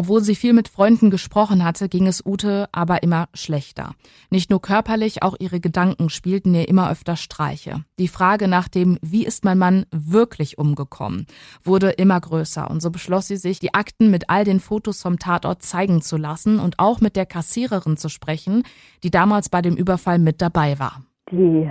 Obwohl 0.00 0.22
sie 0.22 0.34
viel 0.34 0.54
mit 0.54 0.68
Freunden 0.68 1.10
gesprochen 1.10 1.62
hatte, 1.62 1.86
ging 1.90 2.06
es 2.06 2.24
Ute 2.24 2.70
aber 2.72 3.02
immer 3.02 3.26
schlechter. 3.34 3.90
Nicht 4.30 4.48
nur 4.48 4.62
körperlich, 4.62 5.22
auch 5.22 5.34
ihre 5.38 5.60
Gedanken 5.60 6.08
spielten 6.08 6.54
ihr 6.54 6.66
immer 6.70 6.90
öfter 6.90 7.16
Streiche. 7.16 7.84
Die 7.98 8.08
Frage 8.08 8.48
nach 8.48 8.68
dem, 8.68 8.96
wie 9.02 9.26
ist 9.26 9.44
mein 9.44 9.58
Mann 9.58 9.84
wirklich 9.90 10.56
umgekommen, 10.56 11.26
wurde 11.62 11.90
immer 11.90 12.18
größer 12.18 12.70
und 12.70 12.80
so 12.80 12.90
beschloss 12.90 13.26
sie 13.26 13.36
sich, 13.36 13.60
die 13.60 13.74
Akten 13.74 14.10
mit 14.10 14.30
all 14.30 14.44
den 14.44 14.58
Fotos 14.60 15.02
vom 15.02 15.18
Tatort 15.18 15.60
zeigen 15.60 16.00
zu 16.00 16.16
lassen 16.16 16.60
und 16.60 16.78
auch 16.78 17.02
mit 17.02 17.14
der 17.14 17.26
Kassiererin 17.26 17.98
zu 17.98 18.08
sprechen, 18.08 18.62
die 19.02 19.10
damals 19.10 19.50
bei 19.50 19.60
dem 19.60 19.76
Überfall 19.76 20.18
mit 20.18 20.40
dabei 20.40 20.78
war. 20.78 21.02
Die 21.30 21.70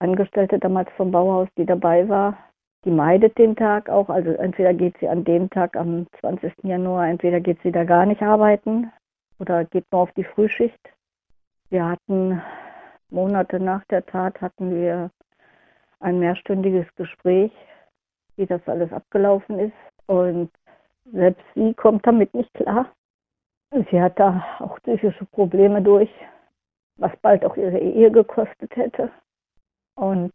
Angestellte 0.00 0.58
damals 0.58 0.88
vom 0.96 1.12
Bauhaus, 1.12 1.46
die 1.56 1.66
dabei 1.66 2.08
war, 2.08 2.36
die 2.84 2.90
meidet 2.90 3.36
den 3.38 3.56
Tag 3.56 3.88
auch. 3.88 4.08
Also 4.08 4.30
entweder 4.32 4.74
geht 4.74 4.96
sie 4.98 5.08
an 5.08 5.24
dem 5.24 5.50
Tag 5.50 5.76
am 5.76 6.06
20. 6.20 6.52
Januar, 6.62 7.08
entweder 7.08 7.40
geht 7.40 7.60
sie 7.62 7.72
da 7.72 7.84
gar 7.84 8.06
nicht 8.06 8.22
arbeiten 8.22 8.90
oder 9.38 9.64
geht 9.64 9.84
nur 9.92 10.02
auf 10.02 10.12
die 10.12 10.24
Frühschicht. 10.24 10.80
Wir 11.68 11.86
hatten 11.86 12.42
Monate 13.10 13.60
nach 13.60 13.84
der 13.86 14.04
Tat 14.06 14.40
hatten 14.40 14.74
wir 14.74 15.10
ein 16.00 16.18
mehrstündiges 16.18 16.86
Gespräch, 16.96 17.52
wie 18.36 18.46
das 18.46 18.66
alles 18.66 18.92
abgelaufen 18.92 19.58
ist. 19.58 19.74
Und 20.06 20.50
selbst 21.12 21.44
sie 21.54 21.74
kommt 21.74 22.06
damit 22.06 22.32
nicht 22.34 22.52
klar. 22.54 22.90
Sie 23.90 24.00
hat 24.00 24.18
da 24.18 24.44
auch 24.58 24.78
psychische 24.80 25.24
Probleme 25.26 25.82
durch, 25.82 26.10
was 26.96 27.12
bald 27.22 27.44
auch 27.44 27.56
ihre 27.56 27.78
Ehe 27.78 28.10
gekostet 28.10 28.74
hätte. 28.74 29.10
Und 29.94 30.32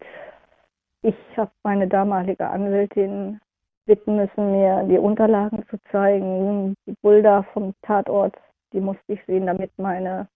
ich 1.06 1.38
habe 1.38 1.52
meine 1.64 1.88
damalige 1.88 2.48
Anwältin 2.48 3.40
bitten 3.86 4.16
müssen, 4.16 4.52
mir 4.52 4.84
die 4.90 4.98
Unterlagen 4.98 5.64
zu 5.70 5.78
zeigen, 5.92 6.74
die 6.88 6.96
Bilder 7.04 7.44
vom 7.54 7.74
Tatort, 7.84 8.36
die 8.74 8.82
musste 8.82 9.14
ich 9.14 9.24
sehen, 9.26 9.46
damit 9.46 9.72
meine, 9.78 10.28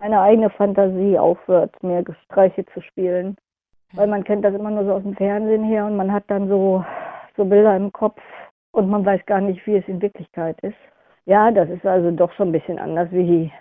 meine 0.00 0.20
eigene 0.20 0.50
Fantasie 0.50 1.16
aufhört, 1.16 1.80
mir 1.82 2.04
Streiche 2.24 2.66
zu 2.66 2.80
spielen. 2.80 3.36
Weil 3.92 4.08
man 4.08 4.24
kennt 4.24 4.44
das 4.44 4.54
immer 4.54 4.70
nur 4.70 4.84
so 4.84 4.94
aus 4.94 5.02
dem 5.02 5.16
Fernsehen 5.16 5.64
her 5.64 5.86
und 5.86 5.96
man 5.96 6.12
hat 6.12 6.24
dann 6.28 6.48
so, 6.48 6.84
so 7.36 7.44
Bilder 7.44 7.76
im 7.76 7.92
Kopf 7.92 8.20
und 8.72 8.88
man 8.88 9.04
weiß 9.04 9.24
gar 9.26 9.40
nicht, 9.40 9.64
wie 9.66 9.76
es 9.76 9.88
in 9.88 10.02
Wirklichkeit 10.02 10.60
ist. 10.60 10.78
Ja, 11.26 11.50
das 11.50 11.68
ist 11.68 11.86
also 11.86 12.10
doch 12.10 12.32
schon 12.32 12.48
ein 12.48 12.52
bisschen 12.52 12.78
anders 12.78 13.08
wie 13.12 13.52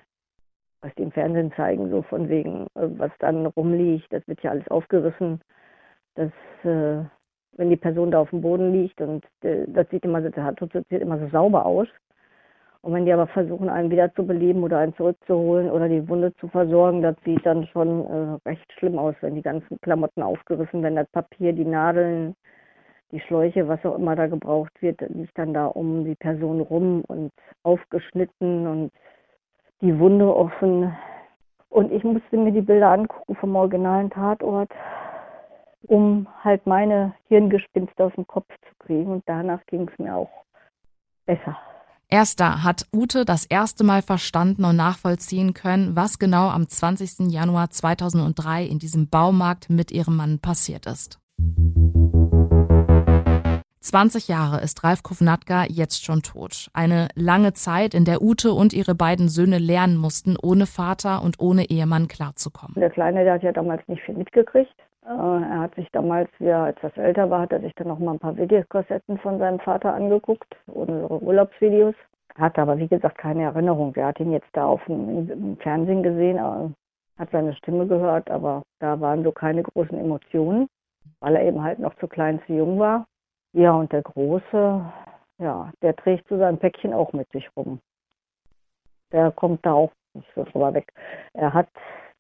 was 0.82 0.96
die 0.96 1.04
im 1.04 1.12
Fernsehen 1.12 1.52
zeigen, 1.54 1.90
so 1.90 2.02
von 2.04 2.30
wegen, 2.30 2.68
äh, 2.76 2.88
was 2.98 3.12
dann 3.20 3.46
rumliegt, 3.46 4.12
das 4.12 4.26
wird 4.28 4.42
ja 4.44 4.52
alles 4.52 4.68
aufgerissen. 4.70 5.42
Das, 6.20 6.32
äh, 6.66 7.06
wenn 7.54 7.70
die 7.70 7.78
Person 7.78 8.12
da 8.12 8.20
auf 8.20 8.30
dem 8.32 8.42
Boden 8.42 8.74
liegt 8.74 9.00
und 9.00 9.24
äh, 9.42 9.64
das 9.68 9.90
sieht 9.90 10.04
immer 10.04 10.22
so, 10.22 10.30
das 10.30 10.84
sieht 10.90 11.02
immer 11.02 11.18
so 11.18 11.30
sauber 11.30 11.66
aus. 11.66 11.88
Und 12.82 12.94
wenn 12.94 13.06
die 13.06 13.14
aber 13.14 13.28
versuchen, 13.28 13.70
einen 13.70 13.90
wieder 13.90 14.14
zu 14.14 14.26
beleben 14.26 14.64
oder 14.64 14.80
einen 14.80 14.96
zurückzuholen 14.96 15.70
oder 15.70 15.88
die 15.88 16.08
Wunde 16.08 16.34
zu 16.36 16.48
versorgen, 16.48 17.02
das 17.02 17.16
sieht 17.26 17.46
dann 17.46 17.66
schon 17.68 18.06
äh, 18.06 18.50
recht 18.50 18.72
schlimm 18.74 18.98
aus, 18.98 19.16
wenn 19.22 19.36
die 19.36 19.42
ganzen 19.42 19.80
Klamotten 19.82 20.22
aufgerissen 20.22 20.84
werden, 20.84 20.96
das 20.96 21.10
Papier, 21.12 21.54
die 21.54 21.66
Nadeln, 21.66 22.36
die 23.12 23.20
Schläuche, 23.22 23.68
was 23.68 23.84
auch 23.86 23.98
immer 23.98 24.16
da 24.16 24.28
gebraucht 24.28 24.82
wird, 24.82 25.02
liegt 25.10 25.38
dann 25.38 25.54
da 25.54 25.68
um 25.68 26.06
die 26.06 26.16
Person 26.16 26.62
rum 26.62 27.04
und 27.08 27.32
aufgeschnitten 27.64 28.68
und 28.68 28.92
die 29.82 29.98
Wunde 30.00 30.34
offen. 30.34 30.94
Und 31.70 31.92
ich 31.92 32.04
musste 32.04 32.38
mir 32.38 32.52
die 32.52 32.62
Bilder 32.62 32.92
angucken 32.92 33.36
vom 33.36 33.56
originalen 33.56 34.10
Tatort, 34.10 34.72
um 35.84 36.28
halt 36.44 36.66
meine 36.66 37.14
Hirngespinste 37.28 38.04
aus 38.04 38.14
dem 38.16 38.28
Kopf 38.28 38.50
zu 38.68 38.76
kriegen. 38.86 39.12
Und 39.12 39.24
danach 39.28 39.66
ging 39.68 39.90
es 39.92 40.00
mir 40.00 40.16
auch 40.16 40.30
besser. 41.26 41.58
Erst 42.12 42.40
da 42.40 42.64
hat 42.64 42.88
Ute 42.92 43.24
das 43.24 43.46
erste 43.46 43.84
Mal 43.84 44.02
verstanden 44.02 44.66
und 44.66 44.76
nachvollziehen 44.76 45.54
können, 45.54 45.96
was 45.96 46.18
genau 46.18 46.50
am 46.50 46.68
20. 46.68 47.32
Januar 47.32 47.70
2003 47.70 48.66
in 48.66 48.80
diesem 48.80 49.10
Baumarkt 49.10 49.70
mit 49.70 49.92
ihrem 49.92 50.16
Mann 50.16 50.40
passiert 50.40 50.88
ist. 50.88 51.20
20 53.82 54.28
Jahre 54.28 54.62
ist 54.62 54.84
Ralf 54.84 55.04
Kovnatka 55.04 55.66
jetzt 55.66 56.04
schon 56.04 56.22
tot. 56.22 56.70
Eine 56.74 57.08
lange 57.16 57.54
Zeit, 57.54 57.94
in 57.94 58.06
der 58.06 58.22
Ute 58.22 58.54
und 58.54 58.74
ihre 58.74 58.94
beiden 58.94 59.30
Söhne 59.30 59.58
lernen 59.58 59.98
mussten, 59.98 60.36
ohne 60.42 60.66
Vater 60.66 61.24
und 61.24 61.40
ohne 61.40 61.70
Ehemann 61.70 62.08
klarzukommen. 62.08 62.76
Der 62.76 62.90
Kleine, 62.90 63.24
der 63.24 63.36
hat 63.36 63.44
ja 63.44 63.52
damals 63.52 63.88
nicht 63.88 64.02
viel 64.04 64.16
mitgekriegt. 64.16 64.74
Äh, 65.06 65.10
er 65.10 65.60
hat 65.60 65.76
sich 65.76 65.90
damals, 65.92 66.30
wie 66.40 66.48
er 66.48 66.68
etwas 66.68 66.96
älter 66.98 67.30
war, 67.30 67.42
hat 67.42 67.52
er 67.52 67.62
sich 67.62 67.74
dann 67.76 67.88
noch 67.88 68.00
mal 68.00 68.14
ein 68.14 68.20
paar 68.20 68.38
Videokassetten 68.38 69.18
von 69.20 69.40
seinem 69.40 69.60
Vater 69.60 69.94
angeguckt, 69.94 70.56
unsere 70.68 71.22
Urlaubsvideos. 71.22 71.96
Hat 72.36 72.58
aber, 72.60 72.78
wie 72.78 72.88
gesagt, 72.88 73.18
keine 73.18 73.44
Erinnerung. 73.44 73.94
Er 73.96 74.08
hat 74.08 74.20
ihn 74.20 74.32
jetzt 74.32 74.50
da 74.54 74.66
auf 74.66 74.84
dem, 74.86 75.30
im 75.30 75.58
Fernsehen 75.58 76.04
gesehen, 76.04 76.38
äh, 76.38 76.70
hat 77.20 77.32
seine 77.32 77.54
Stimme 77.56 77.88
gehört, 77.88 78.30
aber 78.30 78.64
da 78.80 79.00
waren 79.00 79.24
so 79.24 79.32
keine 79.32 79.64
großen 79.64 79.98
Emotionen, 79.98 80.68
weil 81.20 81.36
er 81.36 81.44
eben 81.44 81.62
halt 81.62 81.80
noch 81.80 81.96
zu 81.96 82.08
klein, 82.08 82.42
zu 82.46 82.54
jung 82.54 82.80
war. 82.80 83.06
Ja, 83.54 83.74
und 83.74 83.92
der 83.92 84.04
Große, 84.04 84.86
ja, 85.40 85.72
der 85.82 85.96
trägt 85.96 86.28
so 86.30 86.38
sein 86.38 86.58
Päckchen 86.58 86.94
auch 86.94 87.12
mit 87.14 87.30
sich 87.32 87.50
rum. 87.58 87.80
Der 89.12 89.32
kommt 89.32 89.66
da 89.66 89.74
auch 89.74 89.92
nicht 90.14 90.30
so 90.36 90.44
drüber 90.44 90.74
weg. 90.74 90.94
Er 91.34 91.54
hat 91.54 91.70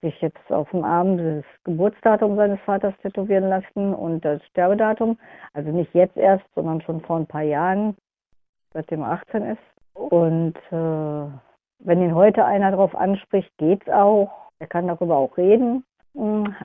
sich 0.01 0.19
jetzt 0.21 0.51
auf 0.51 0.69
dem 0.71 0.83
Arm 0.83 1.17
das 1.17 1.43
Geburtsdatum 1.63 2.35
seines 2.35 2.59
Vaters 2.61 2.93
tätowieren 3.01 3.49
lassen 3.49 3.93
und 3.93 4.23
das 4.23 4.43
Sterbedatum. 4.47 5.17
Also 5.53 5.71
nicht 5.71 5.93
jetzt 5.93 6.17
erst, 6.17 6.45
sondern 6.55 6.81
schon 6.81 7.01
vor 7.01 7.17
ein 7.17 7.27
paar 7.27 7.43
Jahren, 7.43 7.95
seitdem 8.73 9.01
er 9.01 9.11
18 9.11 9.43
ist. 9.43 9.59
Und 9.93 10.55
äh, 10.71 11.31
wenn 11.79 12.01
ihn 12.01 12.15
heute 12.15 12.45
einer 12.45 12.71
darauf 12.71 12.95
anspricht, 12.95 13.51
geht's 13.57 13.87
auch. 13.89 14.31
Er 14.59 14.67
kann 14.67 14.87
darüber 14.87 15.17
auch 15.17 15.37
reden. 15.37 15.83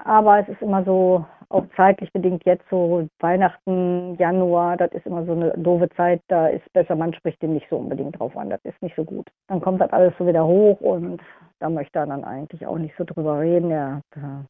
Aber 0.05 0.41
es 0.41 0.49
ist 0.49 0.63
immer 0.63 0.85
so, 0.85 1.25
auch 1.55 1.65
zeitlich 1.77 2.13
bedingt 2.13 2.45
jetzt 2.45 2.65
so 2.69 3.09
Weihnachten, 3.21 4.17
Januar, 4.17 4.77
das 4.77 4.93
ist 4.93 5.07
immer 5.07 5.25
so 5.25 5.33
eine 5.33 5.53
doofe 5.53 5.89
Zeit, 5.91 6.21
da 6.29 6.49
ist 6.49 6.71
besser, 6.73 6.97
man 6.97 7.15
spricht 7.15 7.41
dem 7.43 7.55
nicht 7.55 7.69
so 7.71 7.77
unbedingt 7.77 8.19
drauf 8.19 8.37
an, 8.37 8.51
das 8.51 8.61
ist 8.65 8.81
nicht 8.83 8.97
so 8.97 9.05
gut. 9.05 9.27
Dann 9.47 9.61
kommt 9.61 9.81
das 9.81 9.93
alles 9.93 10.13
so 10.19 10.27
wieder 10.27 10.45
hoch 10.45 10.81
und 10.81 11.23
da 11.61 11.71
möchte 11.71 12.01
er 12.01 12.07
dann 12.07 12.25
eigentlich 12.25 12.67
auch 12.67 12.79
nicht 12.79 12.95
so 12.99 13.05
drüber 13.05 13.39
reden. 13.39 13.71
Ja, 13.71 14.01
da, 14.15 14.45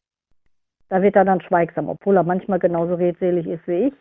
da 0.88 1.02
wird 1.02 1.14
er 1.14 1.26
dann 1.26 1.42
schweigsam, 1.42 1.88
obwohl 1.90 2.16
er 2.16 2.22
manchmal 2.22 2.58
genauso 2.58 2.94
redselig 2.94 3.46
ist 3.46 3.66
wie 3.68 3.88
ich. 3.88 3.94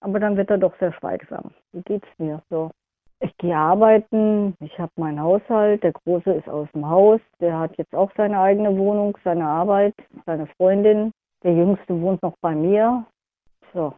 Aber 0.00 0.18
dann 0.18 0.36
wird 0.36 0.50
er 0.50 0.58
doch 0.58 0.76
sehr 0.80 0.92
schweigsam. 0.94 1.52
Wie 1.72 1.82
geht's 1.82 2.08
mir? 2.18 2.42
So. 2.50 2.72
Ich 3.20 3.36
gehe 3.36 3.56
arbeiten, 3.56 4.56
ich 4.58 4.76
habe 4.80 4.90
meinen 4.96 5.22
Haushalt, 5.22 5.84
der 5.84 5.92
Große 5.92 6.32
ist 6.32 6.48
aus 6.48 6.66
dem 6.74 6.90
Haus, 6.90 7.20
der 7.40 7.56
hat 7.56 7.76
jetzt 7.76 7.94
auch 7.94 8.10
seine 8.16 8.40
eigene 8.40 8.76
Wohnung, 8.76 9.16
seine 9.22 9.44
Arbeit, 9.44 9.94
seine 10.26 10.48
Freundin. 10.56 11.12
Der 11.44 11.52
Jüngste 11.52 12.00
wohnt 12.00 12.22
noch 12.22 12.36
bei 12.40 12.54
mir. 12.54 13.04
So, 13.74 13.94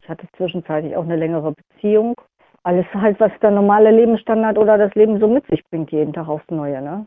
ich 0.00 0.08
hatte 0.08 0.26
zwischenzeitlich 0.36 0.96
auch 0.96 1.04
eine 1.04 1.16
längere 1.16 1.52
Beziehung. 1.52 2.14
Alles 2.62 2.86
halt, 2.94 3.20
was 3.20 3.32
der 3.42 3.50
normale 3.50 3.90
Lebensstandard 3.90 4.58
oder 4.58 4.78
das 4.78 4.94
Leben 4.94 5.20
so 5.20 5.28
mit 5.28 5.46
sich 5.46 5.62
bringt, 5.70 5.90
jeden 5.92 6.12
Tag 6.12 6.28
aufs 6.28 6.48
Neue, 6.50 6.80
ne? 6.80 7.06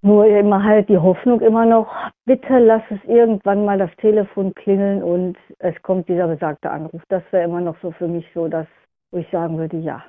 Nur 0.00 0.26
immer 0.26 0.62
halt 0.62 0.88
die 0.88 0.98
Hoffnung 0.98 1.40
immer 1.40 1.66
noch, 1.66 1.92
bitte 2.24 2.60
lass 2.60 2.82
es 2.88 3.02
irgendwann 3.04 3.64
mal 3.64 3.78
das 3.78 3.90
Telefon 3.96 4.54
klingeln 4.54 5.02
und 5.02 5.36
es 5.58 5.74
kommt 5.82 6.08
dieser 6.08 6.28
besagte 6.28 6.70
Anruf. 6.70 7.02
Das 7.08 7.24
wäre 7.32 7.44
immer 7.44 7.60
noch 7.60 7.76
so 7.82 7.90
für 7.90 8.06
mich 8.06 8.24
so, 8.32 8.46
dass, 8.46 8.68
wo 9.10 9.18
ich 9.18 9.28
sagen 9.30 9.58
würde, 9.58 9.76
ja, 9.78 10.04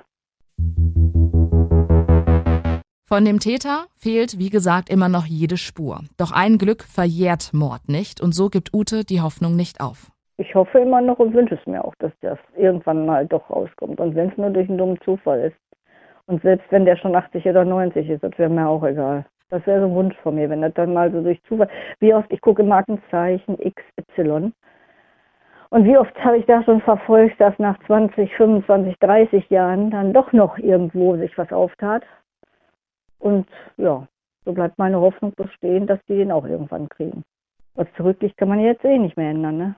von 3.12 3.24
dem 3.24 3.40
Täter 3.40 3.86
fehlt, 3.96 4.38
wie 4.38 4.50
gesagt, 4.50 4.88
immer 4.88 5.08
noch 5.08 5.26
jede 5.26 5.56
Spur. 5.56 5.98
Doch 6.16 6.30
ein 6.30 6.58
Glück 6.58 6.84
verjährt 6.84 7.50
Mord 7.52 7.88
nicht 7.88 8.20
und 8.20 8.32
so 8.32 8.48
gibt 8.48 8.72
Ute 8.72 9.02
die 9.02 9.20
Hoffnung 9.20 9.56
nicht 9.56 9.80
auf. 9.80 10.12
Ich 10.36 10.54
hoffe 10.54 10.78
immer 10.78 11.00
noch 11.00 11.18
und 11.18 11.34
wünsche 11.34 11.56
es 11.56 11.66
mir 11.66 11.84
auch, 11.84 11.94
dass 11.96 12.12
das 12.20 12.38
irgendwann 12.56 13.06
mal 13.06 13.26
doch 13.26 13.50
rauskommt. 13.50 13.98
Und 13.98 14.14
wenn 14.14 14.28
es 14.28 14.38
nur 14.38 14.50
durch 14.50 14.68
einen 14.68 14.78
dummen 14.78 15.00
Zufall 15.04 15.40
ist. 15.40 15.56
Und 16.26 16.40
selbst 16.42 16.70
wenn 16.70 16.84
der 16.84 16.96
schon 16.96 17.16
80 17.16 17.44
oder 17.46 17.64
90 17.64 18.08
ist, 18.08 18.22
das 18.22 18.38
wäre 18.38 18.48
mir 18.48 18.68
auch 18.68 18.84
egal. 18.84 19.26
Das 19.48 19.66
wäre 19.66 19.80
so 19.80 19.86
ein 19.86 19.94
Wunsch 19.96 20.16
von 20.22 20.36
mir, 20.36 20.48
wenn 20.48 20.62
das 20.62 20.74
dann 20.74 20.94
mal 20.94 21.10
so 21.10 21.20
durch 21.20 21.42
Zufall. 21.48 21.68
Wie 21.98 22.14
oft, 22.14 22.32
ich 22.32 22.40
gucke 22.40 22.62
Markenzeichen 22.62 23.56
XY. 23.56 24.52
Und 25.70 25.84
wie 25.84 25.98
oft 25.98 26.16
habe 26.24 26.38
ich 26.38 26.46
da 26.46 26.62
schon 26.62 26.80
verfolgt, 26.80 27.40
dass 27.40 27.58
nach 27.58 27.76
20, 27.86 28.32
25, 28.36 28.96
30 29.00 29.50
Jahren 29.50 29.90
dann 29.90 30.12
doch 30.12 30.32
noch 30.32 30.58
irgendwo 30.58 31.16
sich 31.16 31.36
was 31.36 31.52
auftat. 31.52 32.04
Und 33.20 33.46
ja, 33.76 34.06
so 34.44 34.52
bleibt 34.52 34.78
meine 34.78 35.00
Hoffnung 35.00 35.32
bestehen, 35.36 35.86
dass 35.86 36.00
die 36.08 36.16
den 36.16 36.32
auch 36.32 36.44
irgendwann 36.44 36.88
kriegen. 36.88 37.22
Was 37.74 37.86
zurückliegt, 37.96 38.36
kann 38.36 38.48
man 38.48 38.60
jetzt 38.60 38.84
eh 38.84 38.98
nicht 38.98 39.16
mehr 39.16 39.30
ändern. 39.30 39.56
Ne? 39.56 39.74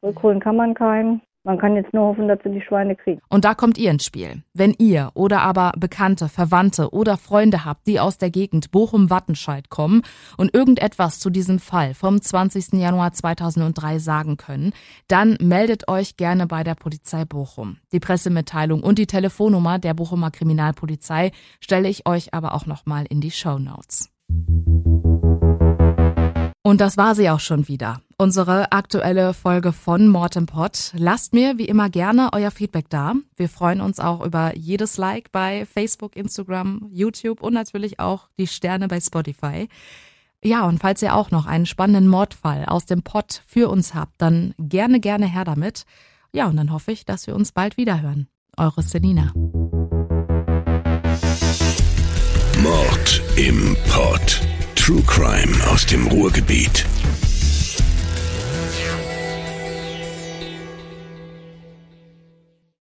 Zurückholen 0.00 0.40
kann 0.40 0.56
man 0.56 0.74
keinen. 0.74 1.22
Man 1.44 1.58
kann 1.58 1.74
jetzt 1.74 1.92
nur 1.92 2.04
hoffen, 2.04 2.28
dass 2.28 2.38
sie 2.44 2.50
die 2.50 2.60
Schweine 2.60 2.94
kriegen. 2.94 3.20
Und 3.28 3.44
da 3.44 3.54
kommt 3.54 3.76
ihr 3.76 3.90
ins 3.90 4.04
Spiel. 4.04 4.42
Wenn 4.54 4.74
ihr 4.78 5.10
oder 5.14 5.42
aber 5.42 5.72
Bekannte, 5.76 6.28
Verwandte 6.28 6.92
oder 6.92 7.16
Freunde 7.16 7.64
habt, 7.64 7.88
die 7.88 7.98
aus 7.98 8.16
der 8.16 8.30
Gegend 8.30 8.70
Bochum-Wattenscheid 8.70 9.68
kommen 9.68 10.02
und 10.36 10.54
irgendetwas 10.54 11.18
zu 11.18 11.30
diesem 11.30 11.58
Fall 11.58 11.94
vom 11.94 12.22
20. 12.22 12.74
Januar 12.74 13.12
2003 13.12 13.98
sagen 13.98 14.36
können, 14.36 14.72
dann 15.08 15.36
meldet 15.40 15.88
euch 15.88 16.16
gerne 16.16 16.46
bei 16.46 16.62
der 16.62 16.76
Polizei 16.76 17.24
Bochum. 17.24 17.78
Die 17.90 18.00
Pressemitteilung 18.00 18.84
und 18.84 18.98
die 18.98 19.06
Telefonnummer 19.06 19.80
der 19.80 19.94
Bochumer 19.94 20.30
Kriminalpolizei 20.30 21.32
stelle 21.58 21.88
ich 21.88 22.06
euch 22.06 22.34
aber 22.34 22.54
auch 22.54 22.66
nochmal 22.66 23.04
in 23.08 23.20
die 23.20 23.32
Show 23.32 23.58
Notes. 23.58 24.12
Und 26.64 26.80
das 26.80 26.96
war 26.96 27.14
sie 27.14 27.28
auch 27.28 27.40
schon 27.40 27.66
wieder. 27.66 28.00
Unsere 28.18 28.70
aktuelle 28.70 29.34
Folge 29.34 29.72
von 29.72 30.06
Mortem 30.06 30.46
Pot. 30.46 30.92
Lasst 30.94 31.34
mir 31.34 31.58
wie 31.58 31.64
immer 31.64 31.90
gerne 31.90 32.30
euer 32.32 32.52
Feedback 32.52 32.88
da. 32.88 33.14
Wir 33.36 33.48
freuen 33.48 33.80
uns 33.80 33.98
auch 33.98 34.24
über 34.24 34.56
jedes 34.56 34.96
Like 34.96 35.32
bei 35.32 35.66
Facebook, 35.66 36.14
Instagram, 36.14 36.88
YouTube 36.92 37.42
und 37.42 37.52
natürlich 37.52 37.98
auch 37.98 38.28
die 38.38 38.46
Sterne 38.46 38.86
bei 38.86 39.00
Spotify. 39.00 39.68
Ja, 40.44 40.64
und 40.66 40.78
falls 40.78 41.02
ihr 41.02 41.16
auch 41.16 41.32
noch 41.32 41.46
einen 41.46 41.66
spannenden 41.66 42.08
Mordfall 42.08 42.64
aus 42.66 42.86
dem 42.86 43.02
Pott 43.02 43.42
für 43.46 43.68
uns 43.68 43.94
habt, 43.94 44.14
dann 44.22 44.54
gerne, 44.58 45.00
gerne 45.00 45.26
her 45.26 45.44
damit. 45.44 45.84
Ja, 46.32 46.46
und 46.46 46.56
dann 46.56 46.72
hoffe 46.72 46.92
ich, 46.92 47.04
dass 47.04 47.26
wir 47.26 47.34
uns 47.34 47.50
bald 47.50 47.76
wieder 47.76 48.02
hören. 48.02 48.28
Eure 48.56 48.82
Selina. 48.82 49.32
Mord 52.62 53.22
im 53.36 53.76
Pott. 53.88 54.51
True 54.84 55.00
Crime 55.06 55.54
aus 55.70 55.86
dem 55.86 56.08
Ruhrgebiet. 56.08 56.84